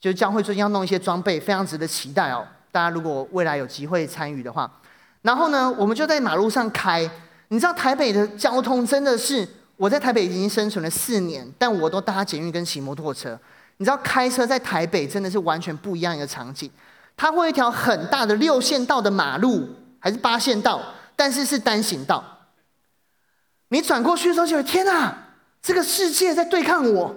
[0.00, 2.44] 就教会最近要弄一些装备，非常值得期待哦。
[2.72, 4.68] 大家如果未来有机会参与的话，
[5.22, 7.08] 然后呢，我们就在马路上开。
[7.48, 13.38] 你知道台北的交通真的是，我在台北已经生存了四年，但我都搭捷运跟骑摩托车。
[13.76, 16.68] 你知道开车在台北真的是完全不一样一个场景。
[17.16, 19.68] 它会一条很大的六线道的马路，
[20.00, 20.80] 还是八线道，
[21.14, 22.24] 但是是单行道。
[23.68, 25.16] 你转过去的时候，就觉得天哪，
[25.62, 27.14] 这个世界在对抗我。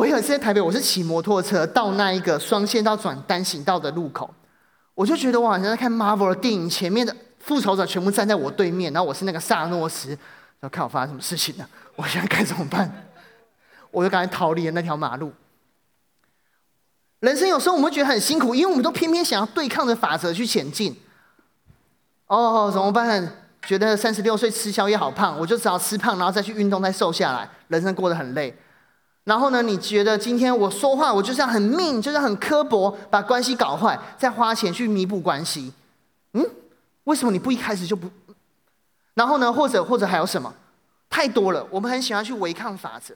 [0.00, 4.34] 我有一次在台北，我是骑摩托车到那一个双线道转单行道的路口，
[4.94, 12.90] 我就觉得我好像在看 Marvel 的电影，前面的复仇者全部站在我对面，然后我是那个萨诺斯，然后看我发生什么事情了，我现在该怎么办？
[13.90, 15.34] 我就赶紧逃离了那条马路。
[17.18, 20.98] 人生有时候我们会觉得很辛苦，因为我们都偏偏想要对抗着法则去前进。
[22.26, 23.30] 哦，怎么办？
[23.66, 27.46] 觉得三十六岁吃宵夜好胖，我就只好吃胖，然后再去运动，再瘦下来。
[27.68, 28.56] 人生过得很累。
[29.24, 35.72] 然后呢，你觉得今天我说话，我就是要很命，就是很刻薄，把关系搞坏，再花钱去弥补关系。
[36.32, 36.44] 嗯，
[37.04, 38.08] 为什么你不一开始就不？
[39.14, 40.52] 然后呢，或者或者还有什么？
[41.10, 41.64] 太多了。
[41.70, 43.14] 我们很喜欢去违抗法则，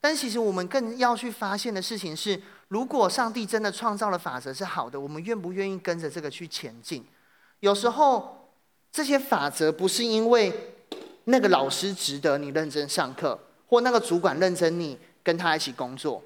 [0.00, 7.04] 但其实我们更要去发现的事情是：如果上帝真的创造了法则是好的，我们愿不愿意跟着这个去前进？
[7.60, 8.50] 有时候
[8.92, 10.74] 这些法则不是因为
[11.24, 14.98] 那个老师值得你认真上课，或那个主管认真你。
[15.28, 16.22] 跟他一起工作，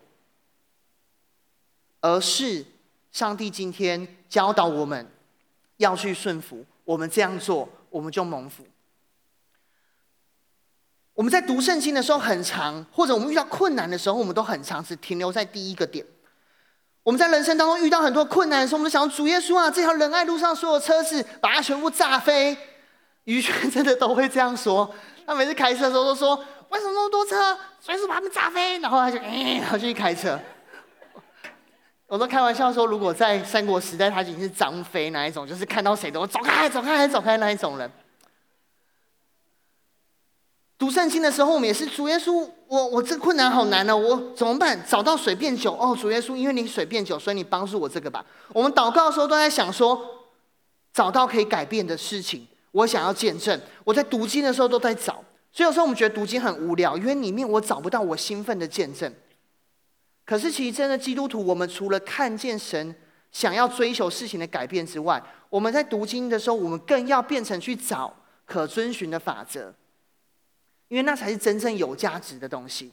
[2.01, 2.65] 而是
[3.11, 5.11] 上帝今天教导我们
[5.79, 8.65] 要去顺服，我们这样做，我们就蒙福。
[11.15, 16.07] 我们在读圣经的时候很长，或者我们遇到困难的时候，我们都很长，只停留在第一个点。
[17.03, 22.57] 我们在人生当中遇到很多困难的时候，我们就想主耶稣啊，这条仁爱路上所有车子，把它全部炸飞。
[23.25, 24.95] 于权真的都会这样说，
[25.27, 26.45] 他每次开车的时候都说。
[26.73, 27.57] 为什么那么多车？
[27.81, 30.41] 随时把他们炸飞，然后他就，哎， 然后就去开车。
[32.07, 37.91] 我都开玩笑说，如果在三国时代，他已经是张飞那一种，就是看到谁都走开、走开、走开那一种人。
[40.79, 44.83] 读圣经的时候，我们也是主耶稣，我我这困难好难哦，我怎么办？
[44.89, 48.25] 找到水变酒哦，主耶稣，因为你水变酒，所以你帮助我这个吧。
[48.49, 50.03] 我们祷告的时候都在想说，
[50.93, 53.61] 找到可以改变的事情，我想要见证。
[53.85, 55.23] 我在读经的时候都在找。
[55.53, 59.13] 所以有时候我们觉得读经很无聊，因为里面我找不到我兴奋的见证。
[60.25, 62.95] 可是其实真的基督徒，我们除了看见神
[63.31, 68.15] 想要追求事情的改变之外，我们在读经的时候，我们更要变成去找
[68.47, 69.75] 可遵循的法则，
[70.89, 72.93] 因为那才是真正有价值的东西。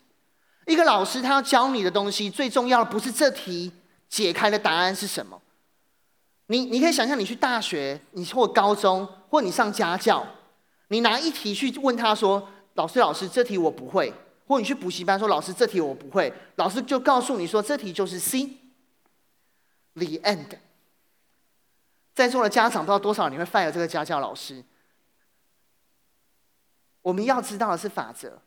[0.65, 3.71] 一个老师他要教你的东西，最重要的不是这题
[4.09, 5.41] 解开的答案是什么。
[6.47, 10.27] 你你可以想象，你去大学，你或高中，或你上家教。
[10.89, 14.13] 你拿一题去问他说：“老师，老师，这题我不会。”
[14.45, 18.57] 或你去补习班说：“老师，这题我不会。”老师就告诉你说：“这题就是 C。”
[19.93, 20.57] The end。
[22.15, 24.63] 在座的家长不知道多少你会 fire 这个家教老师。
[27.01, 28.41] 我们要知道的是法则，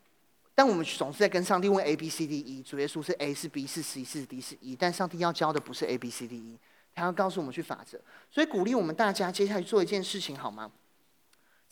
[0.54, 2.62] 但我们总是在跟上帝问 A B C D E。
[2.62, 6.58] 主耶稣是 A 是 B 是 C 是 D 是 E，但上帝要教的不是 A B C D E，
[6.94, 7.98] 他要告诉我们去法则。
[8.30, 10.70] 所以鼓励我们大家接下来做一件事情好吗？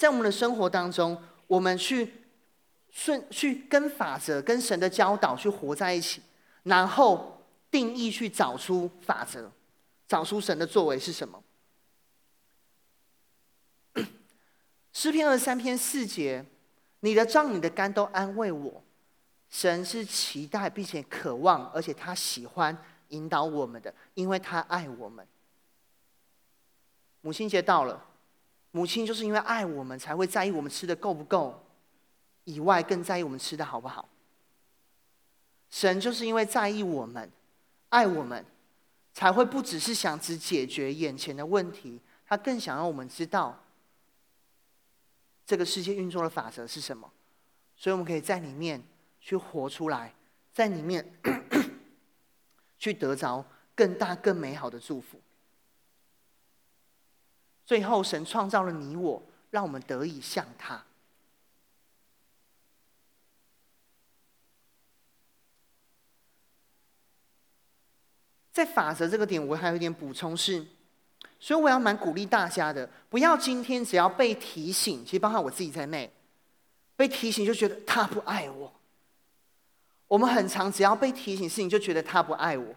[0.00, 2.10] 在我们的生活当中，我们去
[2.88, 6.22] 顺去跟法则、跟神的教导去活在一起，
[6.62, 9.52] 然后定义去找出法则，
[10.08, 11.44] 找出神的作为是什么。
[14.94, 16.46] 诗篇二十三篇四节，
[17.00, 18.82] 你的杖、你的竿都安慰我。
[19.50, 22.74] 神是期待并且渴望，而且他喜欢
[23.08, 25.28] 引导我们的，因为他爱我们。
[27.20, 28.06] 母亲节到了。
[28.72, 31.62] 母亲就是因为爱我们，才会在意我们吃的够不够，
[32.44, 34.09] 以外更在意我们吃的好不好。
[35.70, 37.30] 神就是因为在意我们，
[37.88, 38.44] 爱我们，
[39.12, 43.61] 才会不只是想只解决眼前的问题，他更想让我们知道
[45.44, 47.11] 这个世界运作的法则是什么，
[47.76, 48.83] 所以我们可以在里面
[49.20, 50.14] 去活出来，
[50.52, 51.12] 在里面
[52.78, 55.20] 去得着更大更美好的祝福。
[57.70, 60.85] 最后，神创造了你我，让我们得以像他。
[68.50, 70.66] 在法则这个点，我还有一点补充是，
[71.38, 76.12] 所以我要蛮鼓励大家的，不要今天只要被提醒，其实包括我自己在内，
[76.96, 78.73] 被提醒就觉得他不爱我。
[80.08, 82.75] 我们很常只要被提醒事情，就觉得他不爱我。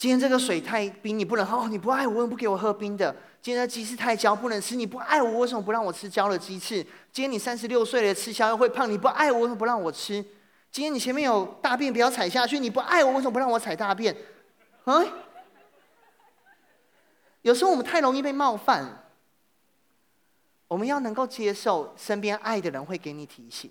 [0.00, 1.58] 今天这个水太冰，你不能喝。
[1.58, 3.14] 哦，你不爱我，为什么不给我喝冰的？
[3.42, 4.74] 今天的鸡翅太焦，不能吃。
[4.74, 6.82] 你不爱我，为什么不让我吃焦的鸡翅？
[7.12, 8.90] 今天你三十六岁了，吃宵夜会胖。
[8.90, 10.24] 你不爱我，为什么不让我吃？
[10.72, 12.58] 今天你前面有大便，不要踩下去。
[12.58, 14.16] 你不爱我，为什么不让我踩大便？
[14.84, 15.04] 啊？
[17.42, 19.04] 有时候我们太容易被冒犯，
[20.66, 23.70] 我们要能够接受身边爱的人会给你提醒。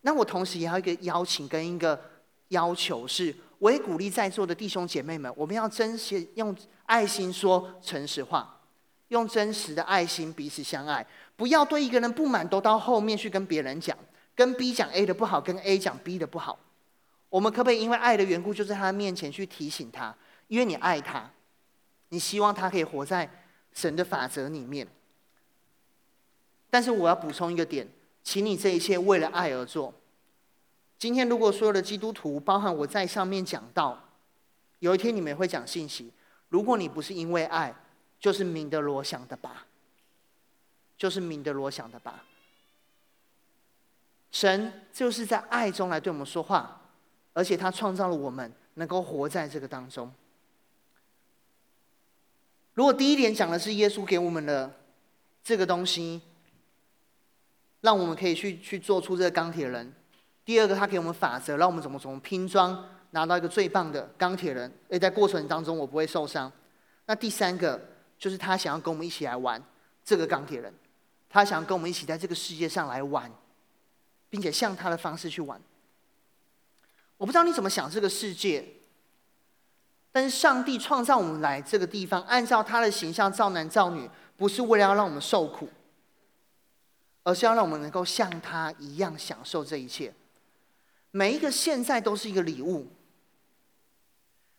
[0.00, 2.00] 那我同时也要一个邀请跟一个
[2.48, 8.60] 要求是，我也鼓励在座的弟兄姐妹们，我们要真心用爱心说诚实话，
[9.08, 13.96] 用真实的爱心彼此相爱，不要对一个人不满都到后面去跟别人讲，
[14.34, 16.58] 跟 B 讲 A 的不好，跟 A 讲 B 的不好。
[17.28, 20.14] 我们可不可以因为爱的缘故，就在他面前去提醒他？
[20.48, 21.28] 因为你爱他，
[22.10, 23.28] 你希望他可以活在
[23.72, 24.86] 神的法则里面。
[26.70, 27.88] 但是我要补充一个点，
[28.22, 29.92] 请你这一切为了爱而做。
[30.98, 34.02] 今天如果所有的基督徒，包含我在上面讲到，
[34.78, 36.12] 有一天你们也会讲信息。
[36.48, 37.74] 如果你不是因为爱，
[38.18, 39.66] 就是鸣的锣响的吧，
[40.96, 42.24] 就是鸣的锣响的吧。
[44.32, 46.80] 神就是在爱中来对我们说话，
[47.34, 50.12] 而且他创造了我们，能够活在这个当中。
[52.74, 54.74] 如果第一点讲的是耶稣给我们的
[55.42, 56.22] 这个东西，
[57.82, 59.94] 让我们可以去去做出这个钢铁人。
[60.46, 64.72] 第二个，他给我们法则，让我们怎么怎么拼装拿到一个最棒的钢铁人。
[64.88, 66.50] 诶，在过程当中我不会受伤。
[67.06, 67.80] 那第三个，
[68.16, 69.60] 就是他想要跟我们一起来玩
[70.04, 70.72] 这个钢铁人，
[71.28, 73.28] 他想要跟我们一起在这个世界上来玩，
[74.30, 75.60] 并且像他的方式去玩。
[77.16, 78.64] 我不知道你怎么想这个世界。
[80.12, 85.68] 但是上帝创造我们来这个地方，按照他的形象造男造女，不是为了要让我们受苦，
[87.24, 90.14] 而是要让我们能够像他一样享受这一切。
[91.16, 92.86] 每一个现在都是一个礼物，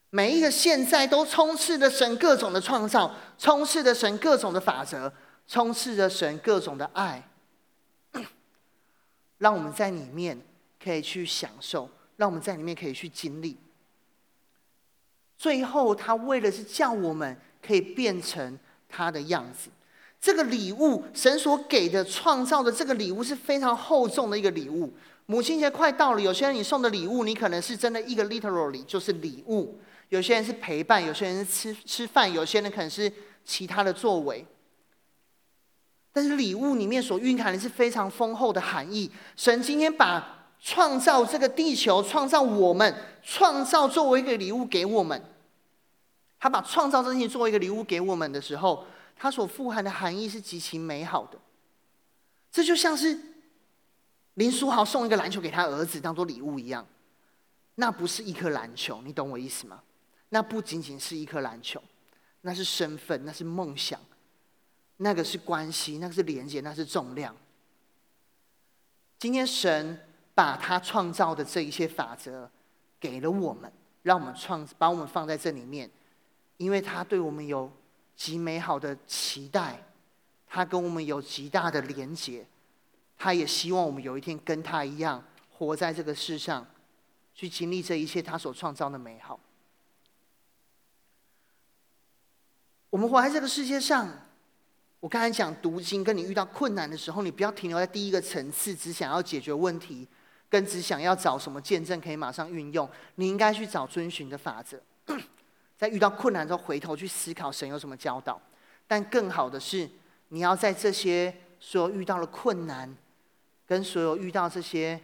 [0.10, 5.14] 每一个现在都充斥着神各种的创造，充斥着神各种的法则，
[5.48, 7.30] 充斥着神各种的爱，
[9.38, 10.42] 让我们在里面
[10.84, 13.56] 可以去享受，让我们在里面可以去经历。
[15.38, 18.58] 最后，他为的是叫我们可以变成
[18.90, 19.70] 他的样子。
[20.20, 24.92] 这个礼物，神所给的、创造的这个礼物是非常厚重的一个礼物。
[25.28, 29.78] 母亲节快到了，有些人你送的礼物，你可能是真的一个 literally 就是礼物；
[30.10, 33.12] 有些人是陪伴，有些人是吃吃饭，有些人可能是
[33.44, 34.46] 其他的作为。
[36.14, 39.12] 但是礼物里面所蕴含的是非常丰厚的含义。
[39.36, 45.22] 神今天把创造这个地球，创造我们，创造作为一个礼物给我们。
[46.40, 51.38] 他把创造这些作为一个礼物给我们的时候，他所富含的含义是极其美好的。
[52.50, 53.20] 这就像是
[54.38, 56.84] 林书豪送一个篮球给他儿子当做礼物一样，
[57.76, 59.84] 那不是一颗篮球，你懂我意思吗？
[60.30, 61.80] 那不仅仅是一颗篮球，
[62.42, 64.00] 那是身份，那是梦想，
[64.98, 67.36] 那个是关系，那个是连接，那是重量。
[69.20, 70.00] 今天神。
[70.38, 72.48] 把他创造的这一些法则
[73.00, 73.74] 给了我们，
[74.04, 75.90] 让我们创，把我们放在这里面，
[76.58, 77.72] 因为他对我们有
[78.16, 79.84] 极美好的期待，
[80.48, 82.46] 他跟我们有极大的连接，
[83.18, 86.66] 他也希望我们有一天跟他一样活在这个世上，
[87.34, 89.40] 去经历这一切他所创造的美好。
[92.90, 94.10] 我们活在这个世界上。
[95.00, 100.08] 我刚才讲读经，跟你遇到困难的时候，你不要停留在第一个层次，只想要解决问题。
[100.50, 104.82] 跟只想要找什么见证可以马上运用，你应该去找遵循的法则，
[105.78, 108.42] 在遇到困难之后回头去思考神有什么教导。
[108.88, 109.90] 但更好的是，
[110.30, 112.96] 你要在这些所遇到的困难，
[113.68, 115.00] 跟所有遇到这些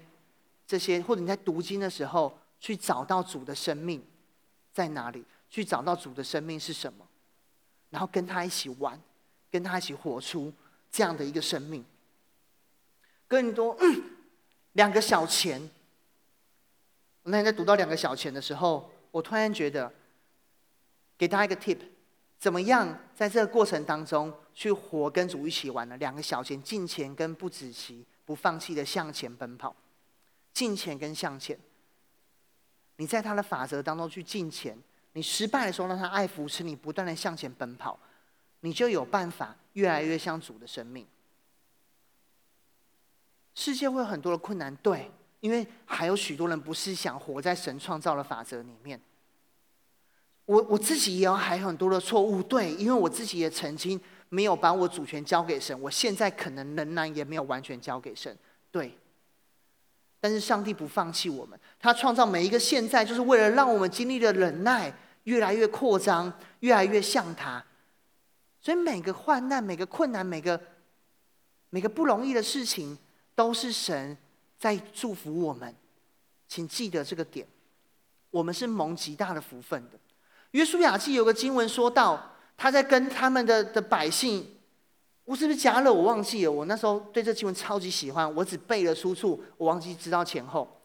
[0.66, 4.04] 这些，或者你在读经的时候，去找到主的生命
[4.72, 7.06] 在哪里，去找到主的生命是什么，
[7.92, 9.00] 然后跟他一起玩，
[9.52, 10.52] 跟他一起活出
[10.90, 11.86] 这样的一个生命。
[13.28, 13.78] 更多。
[14.74, 15.70] 两个小钱。
[17.22, 19.94] 我那天在读到两个小钱的时候，我突然觉得，
[21.18, 21.78] 给大家一个 tip，
[22.38, 25.96] 怎么样在这个过程当中去活，跟主一起玩呢？
[25.98, 29.76] 两个小钱，进钱跟不止息、不放弃的向前奔跑，
[30.52, 31.56] 进前跟向前。
[32.96, 34.76] 你在他的法则当中去进前，
[35.12, 38.00] 你失败的时候让他爱扶持你，不断的向前奔跑，
[38.62, 41.06] 你就有办法越来越像主的生命。
[43.54, 49.00] 世界会有很多的困难，对，因为还有许多人不是想活在神创造的法则里面。
[50.46, 54.02] 我我自己也有还有很多的错误，对，因为我自己也曾经
[54.34, 58.36] 没有把我主权交给神，我现在可能仍然也没有完全交给神，
[58.72, 58.98] 对。
[60.20, 64.92] 但是上帝不放弃我们，他创造每一个现在，就是为了让我们经历的忍耐
[65.26, 67.64] 越来越扩张，越来越像他。
[68.60, 70.60] 所以每个患难、每个困难、每个
[71.70, 72.98] 每个不容易的事情。
[73.36, 74.16] 都是神
[74.60, 75.76] 在祝福我们，
[76.48, 77.48] 请记得这个点。
[78.30, 79.98] 我们是蒙极大的福分的。
[80.52, 82.33] 约书亚记有个经文说到，
[82.64, 84.50] 他在跟他们的的百姓，
[85.26, 85.92] 我是不是加了？
[85.92, 86.50] 我忘记了。
[86.50, 90.80] 我那时候对这经文超级喜欢，我只背了出处，我忘记知道前后。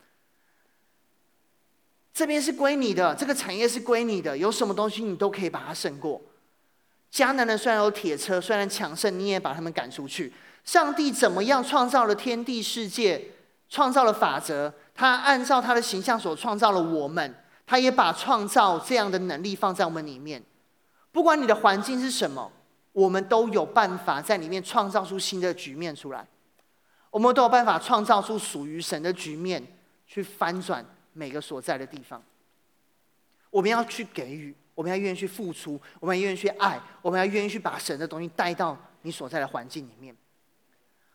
[2.12, 6.20] 这边是归你的，这个产业是归你的，有什么东西你都可以把它胜过。
[7.12, 10.33] 迦南人虽然有铁车，虽然强盛，你也把他们赶出去。
[10.64, 13.24] 上帝怎么样创造了天地世界，
[13.68, 20.43] 创造了法则，他按照他的形象所创造了我们，他也把创造这样的能力放在我们里面。
[21.19, 22.49] 不管你的环境是什么，
[22.93, 26.25] 我们都有办法在里面创造出新的局面出来。
[27.11, 29.61] 我们都有办法创造出属于神的局面，
[30.07, 32.23] 去翻转每个所在的地方。
[33.51, 34.55] 我们要去给予。
[34.77, 40.16] 我们要愿意去付出，我们要愿意去爱，我们要愿意去把神的东西带到你所在的环境里面。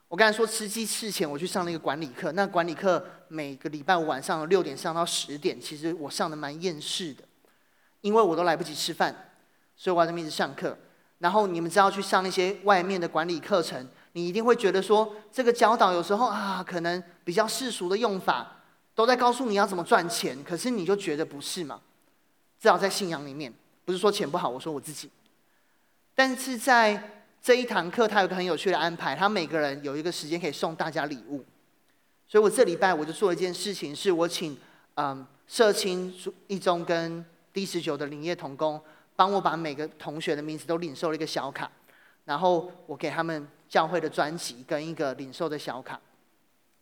[0.10, 7.24] 我刚才说吃鸡之前，我去上那个管理课，那管理课每个礼拜五晚上六点上到十点，其实我上的蛮厌世的，
[8.02, 9.30] 因为我都来不及吃饭，
[9.84, 10.78] 所以我要这么一直上课。
[11.18, 18.62] 然后你们知道去上那些外面的管理课程，你一定会觉得说，这个教导有时候啊，可能比较世俗的用法，
[18.96, 21.82] 都在告诉你要怎么赚钱，可是你就觉得不是嘛？
[22.62, 23.54] 至少在信仰里面，
[23.84, 25.10] 不是说钱不好，我说我自己。
[26.16, 31.44] 但是在这一堂课，他有个很有趣的安排，他每个人有一个时间可以送大家礼物。
[32.26, 34.58] 所以我这礼拜我就做了一件事情，是我请
[34.96, 36.14] 嗯社青
[36.48, 38.82] 一中跟第十九的林业童工，
[39.16, 41.70] 帮我把每个同学的名字都领受了一个小卡，
[42.26, 46.00] 然后我给他们教会的专辑跟一个领受的小卡，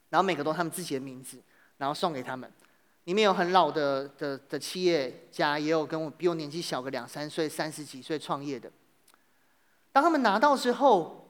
[0.10, 1.42] 然后每个都他们自己的名字，
[1.78, 2.52] 然后送给他们。
[3.06, 8.72] 里面有很老的的的企业家，也有跟我比我年纪小个两三岁、三十几岁创业的。
[9.92, 11.28] 当他们拿到之后，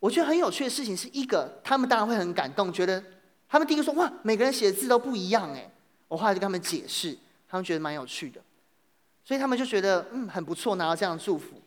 [0.00, 3.02] 我觉得很有趣的事情是一个，他们当然会很感动，觉得
[3.48, 5.70] 他们第一个说：“哇，每个人写的字都不一样。”哎，
[6.08, 7.16] 我后来就跟他们解释，
[7.48, 8.40] 他们觉得蛮有趣的，
[9.24, 11.60] 所以他们就觉得嗯很不错，拿到这样的祝福。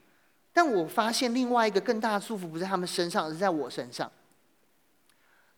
[0.53, 4.11] 但我发现另外一个更大的祝福不在他们身上，而是在我身上。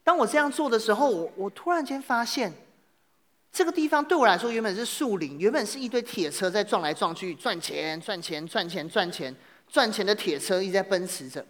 [0.04, 2.54] 当我这样做的时候，我我突然间发现。
[3.52, 9.36] 这个地方对我来说原本是树林，原本是一堆铁车在撞来撞去，赚钱、赚钱、赚钱、赚钱、
[9.68, 11.44] 赚钱的铁车一直在奔驰着。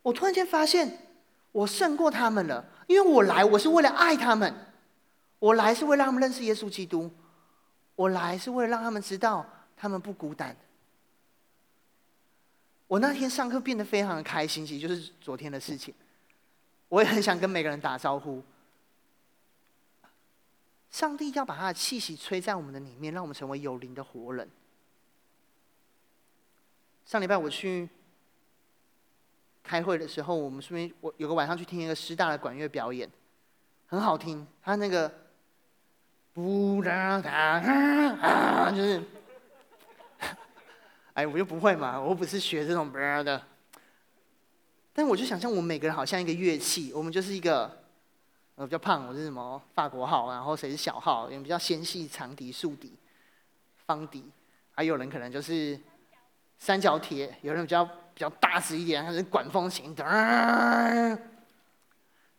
[0.00, 1.00] 我突然间发现，
[1.52, 4.54] 我胜过他们了，因为我来，我是为了爱他们，
[5.38, 7.10] 我来是为了让他们认识耶稣基督，
[7.96, 9.44] 我来是为了让他们知道
[9.76, 10.56] 他们不孤单。
[12.86, 15.92] 我那天上课变得非常的开心，其实就是昨天的事情。
[16.88, 18.40] 我也很想跟每个人打招呼。
[20.88, 24.48] 上帝要把他的气息吹在我们的里面，让我们成为有灵的活人。
[27.04, 27.88] 上礼拜我去
[29.64, 33.10] 开会的时候，我们顺便我有个晚上去听一个师大的管乐表演，
[33.88, 34.46] 很好听。
[34.62, 35.12] 他那个
[36.36, 39.02] 不让他就是，
[41.14, 43.42] 哎，我又不会嘛，我不是学这种的。
[44.92, 47.84] 但我就想象，我们每个人好像一个乐器，我们就是一个。
[48.56, 51.30] 我比较胖，我是什么法国号，然后谁是小号？
[51.30, 52.98] 有比较纤细长笛、竖笛、
[53.86, 54.30] 方笛，
[54.72, 55.80] 还有人可能就是
[56.58, 59.94] 三角铁，有人比较比较大只一点，他是管风琴。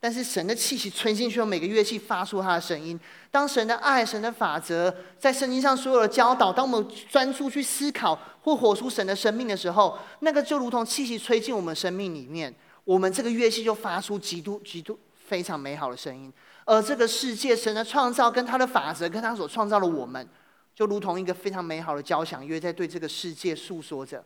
[0.08, 2.97] 但是神的气息吹进去，每个乐器发出它的声音。
[3.30, 12.55] 当神的爱、神的法则在圣经上所有的教导，当我们专注去思考或活出神的生命的时候，那个就如同气息吹进我们生命里面，
[12.86, 14.97] 我们这个乐器就发出极度、极度。
[15.28, 16.32] 非常美好的声音，
[16.64, 20.26] 而这个世界，神的创造跟他的法则，跟他所创造的我们，
[20.74, 24.24] 就如同一个非常美好的交响乐，在对这个世界诉说着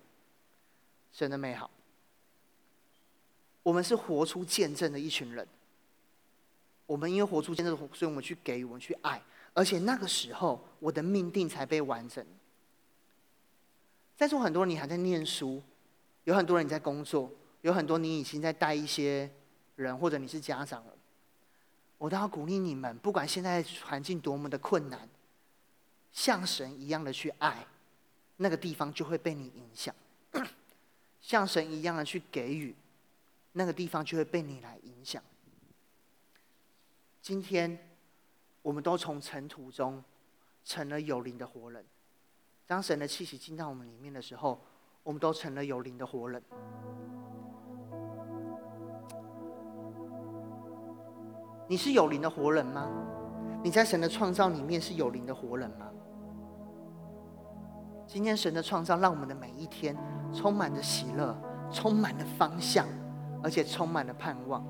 [1.12, 1.72] 神的美好。
[3.64, 5.48] 我们是活出见证的一群人。
[6.92, 9.22] 我们因为活出见证，所以我们去给予，我们去爱，
[9.54, 12.26] 而且那个时候，我的命定才被完整。
[14.18, 15.64] 在座很多人，你还在念书，
[16.26, 17.32] 有很多人你在工作，
[17.62, 19.32] 有很多你已经在带一些。
[19.78, 20.94] 人或者你是家长了，
[21.98, 25.10] 我都要鼓励你们，不管现在环境多么的困难，
[26.12, 27.66] 像神一样的去爱，
[28.38, 29.92] 那个地方就会被你影响；
[31.20, 32.76] 像神一样的去给予，
[33.54, 35.24] 那个地方就会被你来影响。
[37.22, 37.78] 今天，
[38.64, 40.04] 我们都从尘土中
[40.64, 41.86] 成了有灵的活人。
[42.66, 44.60] 当神的气息进到我们里面的时候，
[45.04, 46.42] 我们都成了有灵的活人。
[51.68, 52.90] 你是有灵的活人吗？
[53.64, 55.92] 你在神的创造里面是有灵的活人吗？
[58.08, 59.96] 今天神的创造让我们的每一天
[60.34, 61.40] 充满着喜乐，
[61.72, 62.88] 充满了方向，
[63.44, 64.66] 而且充满了盼望。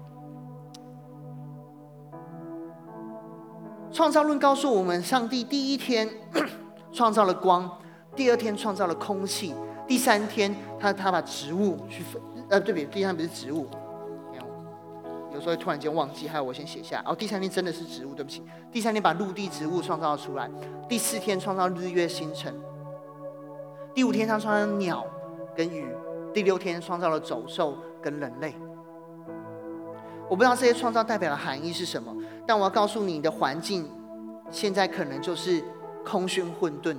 [3.91, 6.09] 创造论告诉我们，上帝第一天
[6.93, 7.69] 创造了光，
[8.15, 9.53] 第二天创造了空气，
[9.87, 12.85] 第三天他他把植物去分，呃，对不对？
[12.85, 13.67] 第三不是植物。
[15.33, 17.01] 有时候突然间忘记，还有我先写下。
[17.05, 18.43] 哦，第三天真的是植物，对不起。
[18.69, 20.49] 第三天把陆地植物创造出来，
[20.89, 22.53] 第四天创造日月星辰，
[23.93, 25.05] 第五天他创造鸟
[25.55, 25.87] 跟鱼，
[26.33, 28.53] 第六天创造了走兽跟人类。
[30.29, 32.13] 我不知道这些创造代表的含义是什么，
[32.45, 33.89] 但我要告诉你，的环境
[34.49, 35.63] 现在可能就是
[36.05, 36.95] 空虚混沌、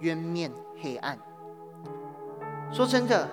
[0.00, 1.18] 渊面黑暗。
[2.72, 3.28] 说真的，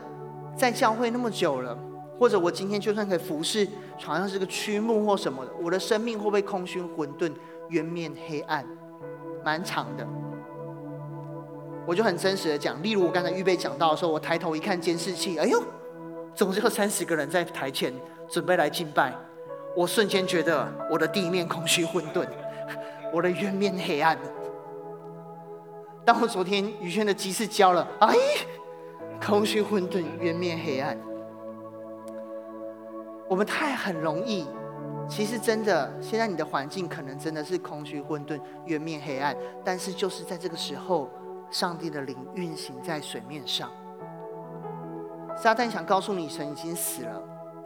[0.56, 1.78] 在教会那么久了，
[2.20, 3.68] 或者我今天就算可以服侍，
[4.00, 7.32] 好像是个曲目或什么的，我的生命会不会空虚混沌、
[7.70, 8.66] 渊面黑暗？
[9.44, 10.08] 蛮长的。
[11.88, 15.60] 我就很真实的讲，例如我刚才预备讲到的时候，我抬头一看监视器，哎呦，
[16.36, 17.92] 怎么只有三十个人在台前
[18.30, 19.16] 准备来敬拜？
[19.76, 22.28] 我瞬间觉得我的地面空虚混沌，
[23.14, 24.18] 我的渊面黑暗。
[26.04, 28.16] 当我昨天宇轩的鸡翅交了，哎，
[29.26, 30.98] 空虚混沌，渊面黑暗。
[33.30, 34.46] 我们太很容易，
[35.08, 39.34] 其实真的，现在你的环境可能真的是空虚混沌，渊面黑暗。
[39.64, 41.10] 但是就是在这个时候，
[41.50, 43.72] 上帝的灵运行在水面上。
[45.38, 47.22] 撒旦想告诉你，神已经死了，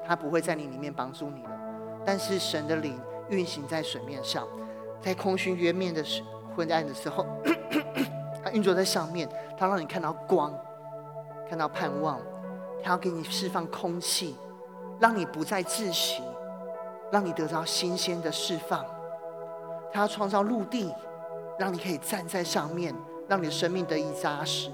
[0.06, 1.55] 他不会在你里面帮助你了。
[2.06, 3.00] 但是神的灵
[3.30, 4.48] 运行在水面上，
[5.02, 6.22] 在空虚渊面的时
[6.56, 7.26] 昏暗的时候，
[8.44, 9.28] 它运作在上面，
[9.58, 10.54] 它让你看到光，
[11.50, 12.20] 看到盼望，
[12.84, 14.36] 它要给你释放空气，
[15.00, 16.22] 让你不再窒息，
[17.12, 18.86] 让你得到新鲜的释放。
[19.92, 20.94] 他要创造陆地，
[21.58, 22.94] 让你可以站在上面，
[23.28, 24.70] 让你的生命得以扎实。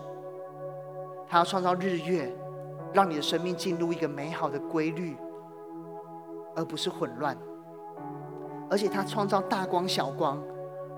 [1.30, 2.36] 他要创造日月，
[2.92, 5.16] 让你的生命进入一个美好的规律。
[6.56, 7.38] 而不是混乱，
[8.70, 10.42] 而且他创造大光小光，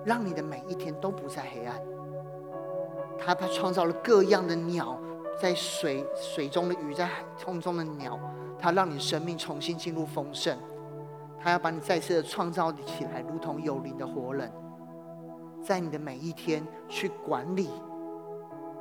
[0.03, 1.79] 让你的每一天都不再黑暗。
[3.19, 4.99] 他他创造了各样的鸟，
[5.39, 8.19] 在水水中的鱼，在海空中的鸟，
[8.57, 10.57] 他让你生命重新进入丰盛。
[11.39, 14.51] 他要把你再次的创造起来，如同有灵的活人，
[15.61, 17.69] 在你的每一天去管理，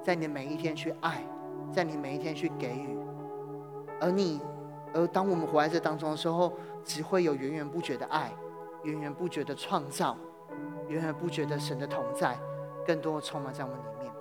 [0.02, 1.22] 在你的每一天去爱，
[1.70, 2.96] 在你每一天去给予，
[4.00, 4.40] 而你。
[4.94, 6.52] 而当我们活在这当中的时候，
[6.84, 8.32] 只会有源源不绝的爱，
[8.82, 10.16] 源源不绝的创造，
[10.88, 12.38] 源源不绝的神的同在，
[12.86, 14.12] 更多的充满在我们里面。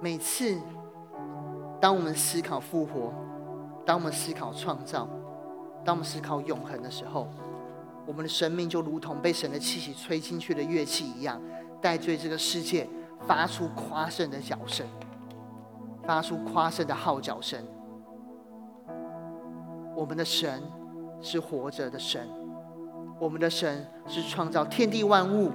[0.00, 0.58] 每次
[1.80, 3.12] 当我们思考复活，
[3.86, 5.08] 当我们思考创造，
[5.84, 7.28] 当我们思考永恒的时候，
[8.04, 11.40] 我们的生命就如同被神的气息吹进去的乐器一样，
[11.80, 12.88] 带对这个世界
[13.26, 14.84] 发出夸胜的角声。
[16.06, 17.60] 发出夸胜的号角声。
[19.94, 20.62] 我们的神
[21.20, 22.26] 是活着的神，
[23.20, 25.52] 我们的神是创造天地万物、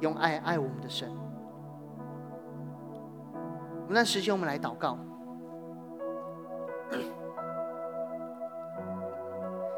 [0.00, 1.10] 用爱爱我们的神。
[3.82, 4.96] 我们那时间，我们来祷告。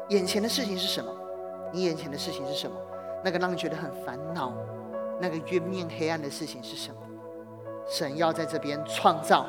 [0.09, 1.11] 眼前的事情是什么？
[1.73, 2.75] 你眼前的事情是什么？
[3.25, 4.53] 那个让你觉得很烦恼、
[5.19, 7.01] 那个渊面黑暗的事情是什么？
[7.85, 9.45] 神要在这边创造。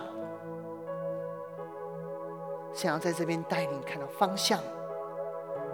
[2.73, 4.61] 想要在这边带领看到方向，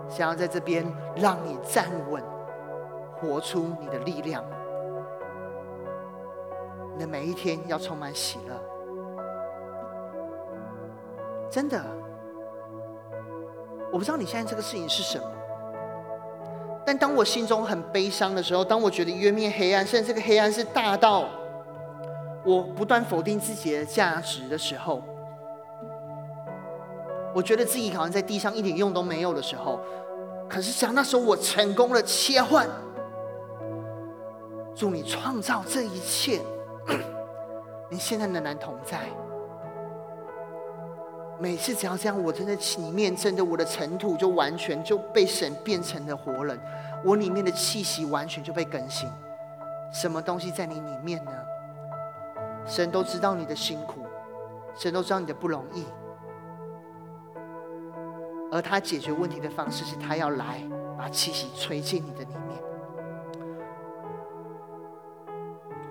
[0.08, 0.84] 想要在这边
[1.16, 2.22] 让你站稳，
[3.16, 4.44] 活出你的力量。
[6.94, 8.54] 你的每一天要充满喜乐，
[11.50, 11.82] 真的。
[13.92, 15.24] 我不知道你现在这个事情是什么，
[16.84, 21.28] 但当我心中很悲伤的时候，当我觉得渊面黑暗，甚至这个黑暗是大到
[22.44, 25.02] 我不断否定自己的价值的时候。
[27.34, 29.80] 我觉得自己好像在地上一点用都没有的时候，
[30.48, 32.68] 可是想那时候我成功了切换，
[34.74, 36.40] 祝你创造这一切，
[37.90, 39.00] 你现在仍然同在。
[41.40, 46.56] 每次只要这样，我真的里面真的我的尘土就完全就被神变成了活人，
[47.04, 49.08] 我里面的气息完全就被更新。
[49.92, 51.32] 什么东西在你里面呢？
[52.64, 54.06] 神都知道你的辛苦，
[54.76, 55.84] 神都知道你的不容易。
[58.54, 60.62] 而他解决问题的方式是他要来
[60.96, 62.56] 把气息吹进你的里面。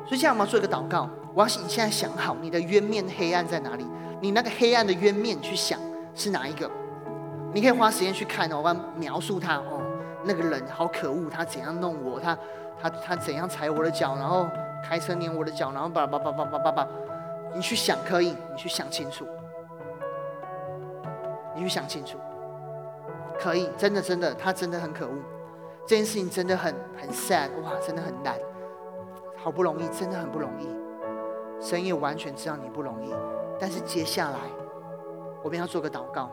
[0.05, 1.09] 所以，现在我们要做一个祷告。
[1.33, 3.85] 我要你现在想好，你的渊面黑暗在哪里？
[4.21, 5.77] 你那个黑暗的渊面去想
[6.15, 6.71] 是哪一个？
[7.53, 9.81] 你可以花时间去看哦，我要描述他哦，
[10.23, 12.17] 那个人好可恶，他怎样弄我？
[12.17, 12.37] 他
[12.81, 14.15] 他他怎样踩我的脚？
[14.15, 14.47] 然后
[14.87, 15.73] 开车碾我的脚？
[15.73, 16.87] 然后叭叭叭叭叭叭叭，
[17.53, 19.27] 你去想可以，你去想清楚，
[21.53, 22.17] 你去想清楚。
[23.43, 25.11] 可以，真的真的，他真的很可恶。
[25.85, 28.33] 这件事情真的很很 sad，哇，真的很难，
[29.35, 30.67] 好不容易，真的很不容易。
[31.59, 33.13] 神也完全知道你不容易，
[33.59, 34.37] 但是接下来
[35.43, 36.29] 我们要做个祷告，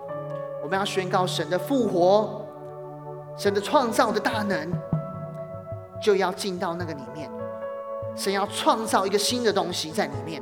[0.63, 2.47] 我们要宣告神的复活，
[3.37, 4.71] 神的创造的大能，
[6.01, 7.29] 就要进到那个里面。
[8.15, 10.41] 神要创造一个新的东西在里面，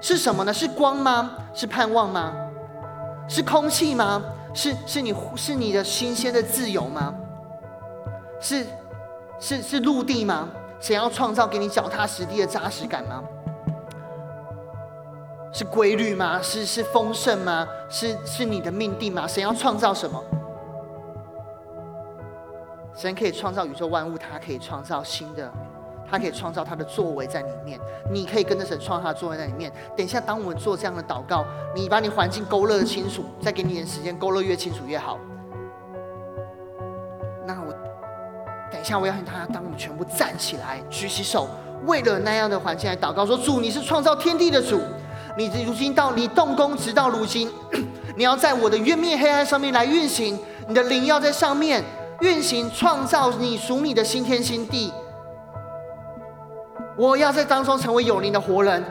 [0.00, 0.52] 是什么呢？
[0.52, 1.36] 是光吗？
[1.54, 2.32] 是盼望吗？
[3.28, 4.22] 是空气吗？
[4.56, 7.14] 是是你是你的新鲜的自由吗？
[8.40, 8.66] 是
[9.38, 10.48] 是是陆地吗？
[10.80, 13.22] 神要创造给你脚踏实地的扎实感吗？
[15.52, 16.40] 是规律吗？
[16.40, 17.68] 是是丰盛吗？
[17.90, 19.26] 是是你的命定吗？
[19.26, 20.24] 神要创造什么？
[22.94, 25.52] 神可以创造宇宙万物，他可以创造新的。
[26.10, 27.78] 他可以创造他的作为在里面，
[28.10, 29.72] 你可以跟着神创造他的作为在里面。
[29.96, 31.44] 等一下，当我们做这样的祷告，
[31.74, 35.18] 你把你环境勾勒清楚，再给你点时间，勾勒越清楚越好。
[37.46, 37.72] 那我
[38.70, 41.48] 等一下，我要请他，当我们全部站起来，举起手，
[41.84, 44.80] 为了那样的环境来祷告，说：主，你是创造天地的主，
[45.36, 47.50] 你如今到你动工，直到如今，
[48.16, 50.38] 你要在我的渊面黑暗上面来运行，
[50.68, 51.82] 你的灵要在上面
[52.20, 54.92] 运行，创造你属你的新天新地。
[56.98, 58.82] 我要在当中成为有灵的活人，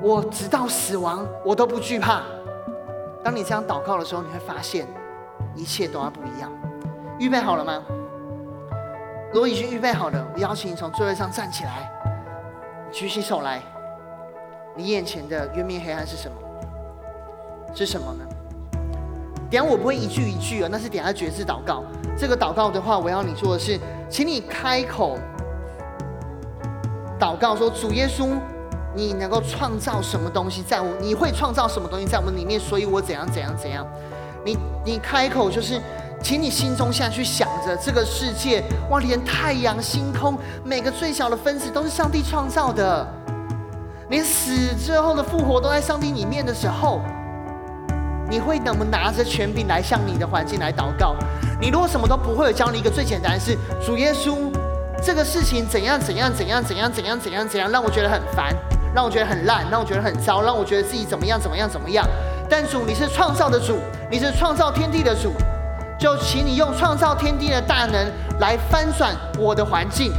[0.00, 2.22] 我直到死亡，我都不惧怕。
[3.22, 4.86] 当你这样祷告的时候，你会发现
[5.54, 6.50] 一切都要不一样。
[7.18, 7.82] 预备好了吗？
[9.30, 11.90] 如果已经预备好了，我邀请你从座位上站起来，
[12.90, 13.60] 举起手来。
[14.74, 16.36] 你眼前的渊面黑暗是什么？
[17.74, 18.24] 是什么呢？
[19.50, 21.84] 等下我不会一句一句啊，那是等下绝志祷告。
[22.16, 23.78] 这个祷告的话，我要你做的是，
[24.08, 25.18] 请你开口。
[27.20, 28.30] 祷告说：“主耶稣，
[28.96, 30.88] 你能够创造什么东西在我？
[31.00, 32.58] 你会创造什么东西在我们里面？
[32.58, 33.86] 所以我怎样怎样怎样？
[34.42, 35.78] 你你开口就是，
[36.22, 43.06] 请你心中现在去想着这个世界，哇，连太阳、星空，每个最小的分子都是上帝创造的。
[44.08, 47.00] 连死之后的复活都在上帝里面的时候，
[48.30, 51.14] 你会怎么拿着权柄来向你的环境来祷告？
[51.60, 54.49] 你如果什么都不会，我教你一个最简单的是主耶稣。”
[55.02, 58.54] 这个事情怎样怎样怎样怎样怎样怎样怎样，让我觉得很烦，
[58.94, 62.06] 让我觉得很烂，让我觉得很糟，让我觉得自己怎么样怎么样怎么样。
[62.48, 63.78] 但主，你是创造的主，
[64.10, 65.32] 你是创造天地的主，
[65.98, 70.12] 就请你用创造天地的大能来翻转我的环境，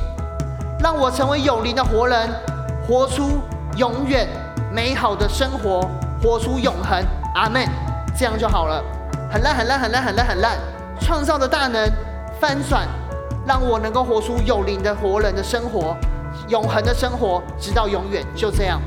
[0.79, 2.29] 让我成为有灵的活人，
[2.87, 3.41] 活出
[3.77, 4.27] 永远
[4.71, 5.87] 美好的生活，
[6.23, 7.03] 活出永恒。
[7.35, 7.65] 阿门。
[8.17, 8.83] 这样就好了。
[9.31, 10.57] 很烂很烂很烂很烂很烂，
[10.99, 11.89] 创造的大能
[12.39, 12.87] 翻转。
[13.51, 15.93] 让我能够活出有灵的活人的生活，
[16.47, 18.79] 永恒的生活，直到永远，就这样，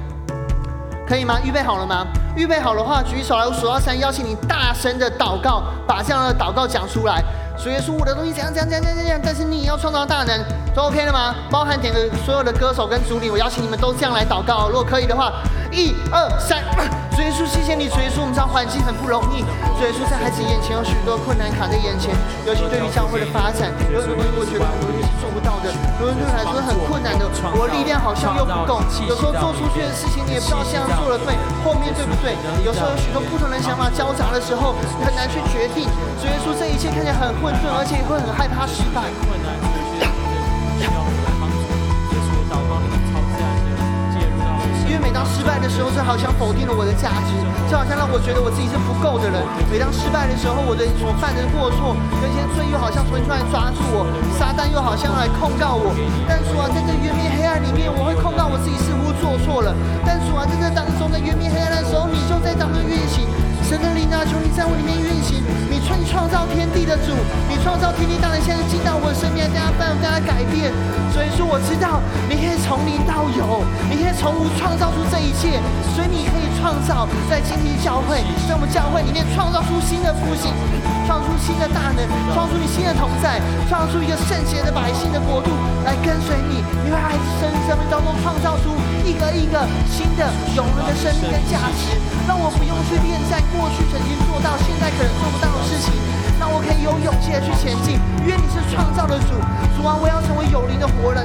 [1.06, 1.38] 可以吗？
[1.44, 2.06] 预备好了吗？
[2.34, 7.22] 预备好的话，举手来，我数到三，邀请你大声的祷告，把这样的祷告讲出来。
[7.62, 10.42] 主耶稣，我的东西怎样怎样怎样怎样，但是你要创造大能，
[10.74, 11.34] 都 OK 了吗？
[11.50, 14.70] 包含点的所有的歌手跟主领，我邀请你们都这样来祷告。
[14.70, 15.30] 如果可以的话，
[15.70, 17.03] 一二三。
[17.14, 17.86] 主耶稣，谢谢你。
[17.88, 19.46] 主耶稣，我们知道环境很不容易。
[19.78, 22.10] 主耶稣，在孩子眼前有许多困难卡在眼前，
[22.42, 25.70] 尤其对于教会的发展，有很多东西我觉得很多人是做不到的，
[26.02, 27.22] 有人对我来说很困难的，
[27.54, 28.82] 我力量好像又不够。
[29.06, 32.34] 有时候做出去的事情，你也不知道这样做了对，后面对不对？
[32.66, 34.74] 有时候有许多不同的想法交杂的时候，
[35.06, 35.86] 很难去决定。
[36.18, 39.06] 主耶稣，这一切看起来很混沌，而且也会很害怕失败。
[45.05, 47.36] 每当失败的时候，就好像否定了我的价值，
[47.68, 49.36] 就好像让我觉得我自己是不够的人。
[49.68, 51.92] 每当失败的时候，我的所犯的过错，
[52.24, 54.09] 那些罪又好像重新出来抓住我，
[54.40, 55.92] 撒旦又好像来控告我。
[56.24, 59.76] 但主啊，在这原面黑暗里面，我会控告我自己似乎做错了。
[60.09, 63.28] 但主啊，在这当中的原面黑暗的时候，你就在当中运行。
[63.68, 65.40] 神灵啊，求你在我里面运行。
[65.70, 67.14] 你创创造天地的主，
[67.49, 70.72] 你创造天地，当然现在进到我的生命，大家办，大家改变。
[71.14, 75.62] 所以说，我知道你可以从零到有，你可以从无创造出这一切。
[75.95, 78.18] 所以你可以创造在今天教会，
[78.51, 80.51] 在我们教会里面创造出新的复兴，
[81.07, 82.03] 创出新的大能，
[82.34, 83.38] 创出你新的同在，
[83.70, 85.55] 创造出一个圣洁的百姓的国度
[85.86, 86.66] 来跟随你。
[86.82, 88.74] 你会在生生命当中创造出
[89.07, 90.26] 一个一个新的
[90.59, 91.95] 永恒的生命跟价值，
[92.26, 93.38] 让我不用去恋战。
[93.55, 95.93] 过去曾经做到，现在可能做不到的事情，
[96.39, 97.99] 那我可以有勇气的去前进。
[98.24, 99.37] 愿你是创造的主，
[99.76, 101.24] 主啊，我要成为有灵的活人，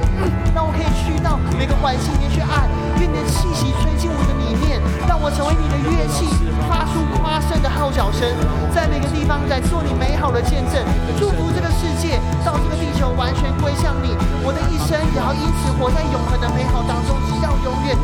[0.54, 2.68] 让我可以去到每个环境里面去爱。
[3.00, 4.76] 愿你的气息吹进我的里面，
[5.08, 6.28] 让我成为你的乐器，
[6.68, 8.28] 发出夸胜的号角声，
[8.74, 10.84] 在每个地方来做你美好的见证，
[11.18, 14.12] 祝福这个世界，到这个地球完全归向你。
[14.44, 17.96] 我的一生也要因此活在永恒的美好当中，直到永远。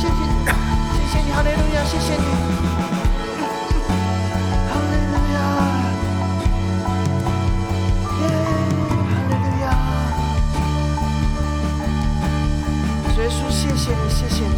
[0.00, 0.16] 谢谢，
[0.96, 2.71] 谢谢你，哈利路亚，谢谢你。
[13.74, 14.54] 谢谢你，谢谢你。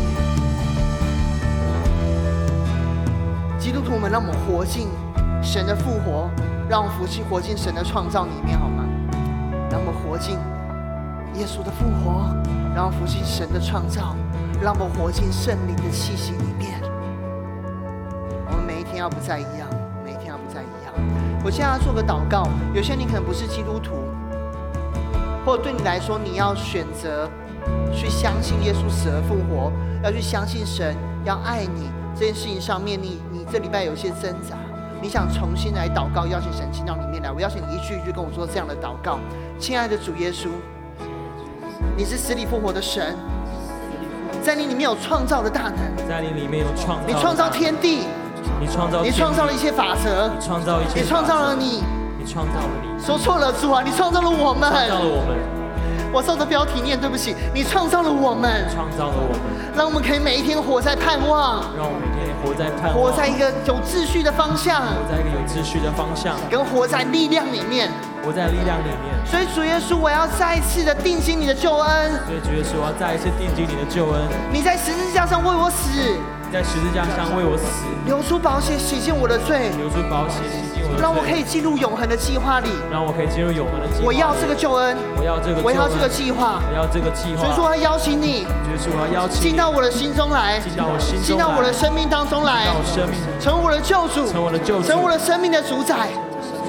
[3.56, 4.88] 基督徒们，让我们活进
[5.40, 6.28] 神的复活，
[6.68, 8.84] 让我们活进活进神的创造里面，好吗？
[9.70, 10.36] 让我们活进
[11.34, 12.26] 耶稣的复活，
[12.74, 14.16] 让我们活进神的创造，
[14.60, 16.80] 让我们活进圣灵的气息里面。
[18.48, 19.68] 我们每一天要不再一样，
[20.04, 20.92] 每一天要不再一样。
[21.44, 23.94] 我现在要做个祷告，有些你可能不是基督徒，
[25.46, 27.30] 或者对你来说，你要选择
[27.92, 30.94] 去相信耶稣死而复活，要去相信神，
[31.24, 34.56] 要爱你这件事情上面，你你这礼拜有些挣扎，
[35.00, 37.30] 你想重新来祷告，邀请神进到里面来。
[37.30, 39.18] 我邀请你一句一句跟我说这样的祷告：
[39.58, 40.48] 亲爱的主耶稣，
[41.96, 43.16] 你是死里复活的神，
[44.42, 48.00] 在你里面有创造的大能，在你里面有创造，你创造天地，
[48.60, 51.82] 你创造，你创造了一些法则，你创造一切，你创造了你，
[52.18, 55.53] 你创造了你，说错了主啊，你创造了我们，创造了我们。
[56.14, 59.40] 我照着标题念，对不起，你创造了我们，创造了我们，
[59.76, 67.90] 让我们可以每一天活在盼望，让我们每天活在盼望，活在一个有秩序的方向，活在一个有秩序的方向，跟活在力量里面，
[68.24, 69.10] 活在力量里面。
[69.26, 72.12] 所以主耶稣，我要再一次的定睛你的救恩。
[72.24, 74.22] 所以主耶稣，我要再一次定睛你的救恩。
[74.52, 75.98] 你在十字架上为我死，
[76.43, 84.06] 你在十字架上为我死，流出宝血洗净我的罪，流出宝血洗净我的罪，让我可以进入永恒的计划里，让我可以进入永恒的计划。
[84.06, 87.42] 我要这个救恩，我要这个，我要这个计划，我要这个计划。
[87.42, 96.06] 所以说，我要邀请你，所以说我要邀请进到我的心中来，进到我心中，进到我的生命当中来，生命，成为我的救主，成为我的救主，成为我的生命的主宰，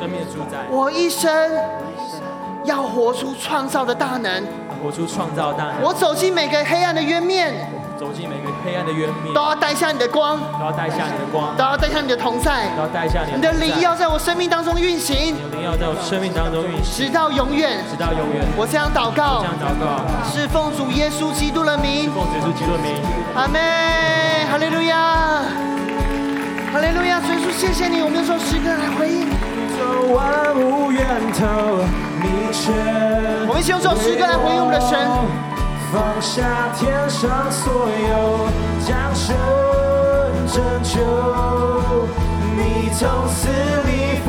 [0.01, 0.65] 生命的主宰。
[0.71, 1.29] 我一生
[2.65, 4.41] 要活出创造的大能，
[4.81, 5.83] 活出创造大能。
[5.83, 7.53] 我走进每个黑暗的渊面，
[7.97, 13.51] 走进每个黑暗的渊面，都要带下你的光，都要带下你的光，都要带下你的同在，都要带下你的。
[13.53, 18.43] 灵要在我生命当中运行，你的灵要在我生命当中运行，直到永远，直到永远。
[18.57, 22.91] 我这样祷告，这样祷告，是奉主耶稣基督的名，奉主耶稣基督的名。
[23.33, 23.61] 阿门，
[24.51, 25.43] 哈利路亚，
[26.73, 29.25] 哈利路亚，主耶稣，谢谢你，我们用诗歌来回应。
[30.13, 31.83] 万物源头，
[32.21, 32.71] 你却
[33.47, 35.54] 我们一起用这首诗歌来回应我们的神。
[35.95, 38.49] 放下天上所有，
[38.85, 39.33] 将神
[40.45, 40.99] 拯救，
[42.57, 43.47] 你从此
[43.85, 44.19] 离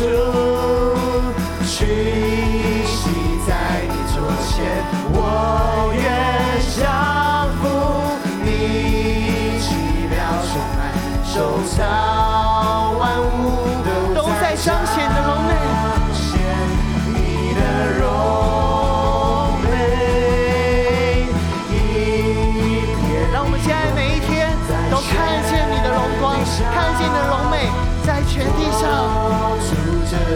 [0.00, 0.06] 主，
[1.66, 3.48] 全因在
[3.86, 4.16] 你左
[4.48, 4.56] 前，
[5.12, 5.18] 我
[5.94, 6.00] 愿
[6.74, 6.80] 降
[7.60, 7.62] 服
[8.42, 8.48] 你
[9.60, 9.68] 奇
[10.08, 10.12] 妙
[10.48, 10.80] 充满
[11.22, 11.32] 收
[11.76, 12.29] 藏。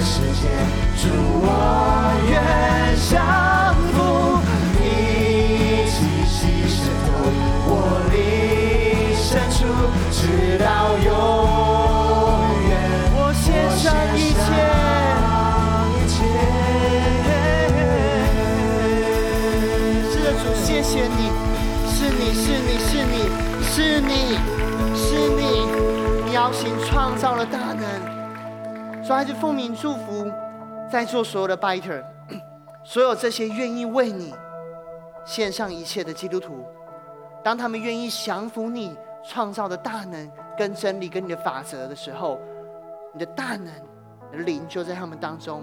[0.05, 0.49] 世界，
[1.01, 1.09] 祝
[1.41, 1.84] 我
[29.07, 30.33] 所以还是奉命祝福
[30.91, 32.03] 在座所有的 Biter，
[32.83, 34.35] 所有这些愿意为你
[35.27, 36.65] 献上一切的基督徒，
[37.43, 42.41] 当他们愿意降服你创造的大能、跟真理、跟你的法则的时候，
[43.13, 45.63] 你的大能、灵就在他们当中。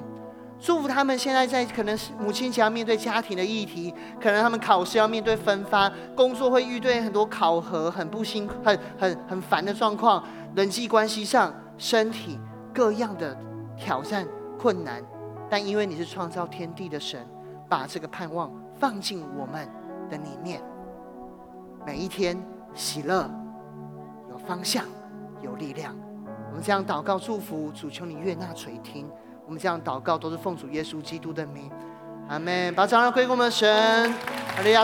[0.59, 10.23] 祝福他们现在在可能是母亲节要面对家庭的议题，可能他们考试要面对分发，工作会遇对很多考核，很不辛、很很很烦的状况，
[10.55, 12.39] 人际关系上、身体。
[12.73, 13.37] 各样的
[13.77, 15.03] 挑战困难，
[15.49, 17.27] 但因为你是创造天地的神，
[17.67, 19.67] 把这个盼望放进我们
[20.09, 20.61] 的里面。
[21.85, 22.41] 每一天
[22.73, 23.29] 喜乐，
[24.29, 24.85] 有方向，
[25.41, 25.95] 有力量。
[26.49, 29.09] 我们这样祷告祝福，主求你悦纳垂听。
[29.45, 31.69] 我们这样祷告都是奉主耶稣基督的名，
[32.29, 32.73] 阿门。
[32.75, 33.67] 把掌声归给我们神，
[34.55, 34.79] 阿利亚。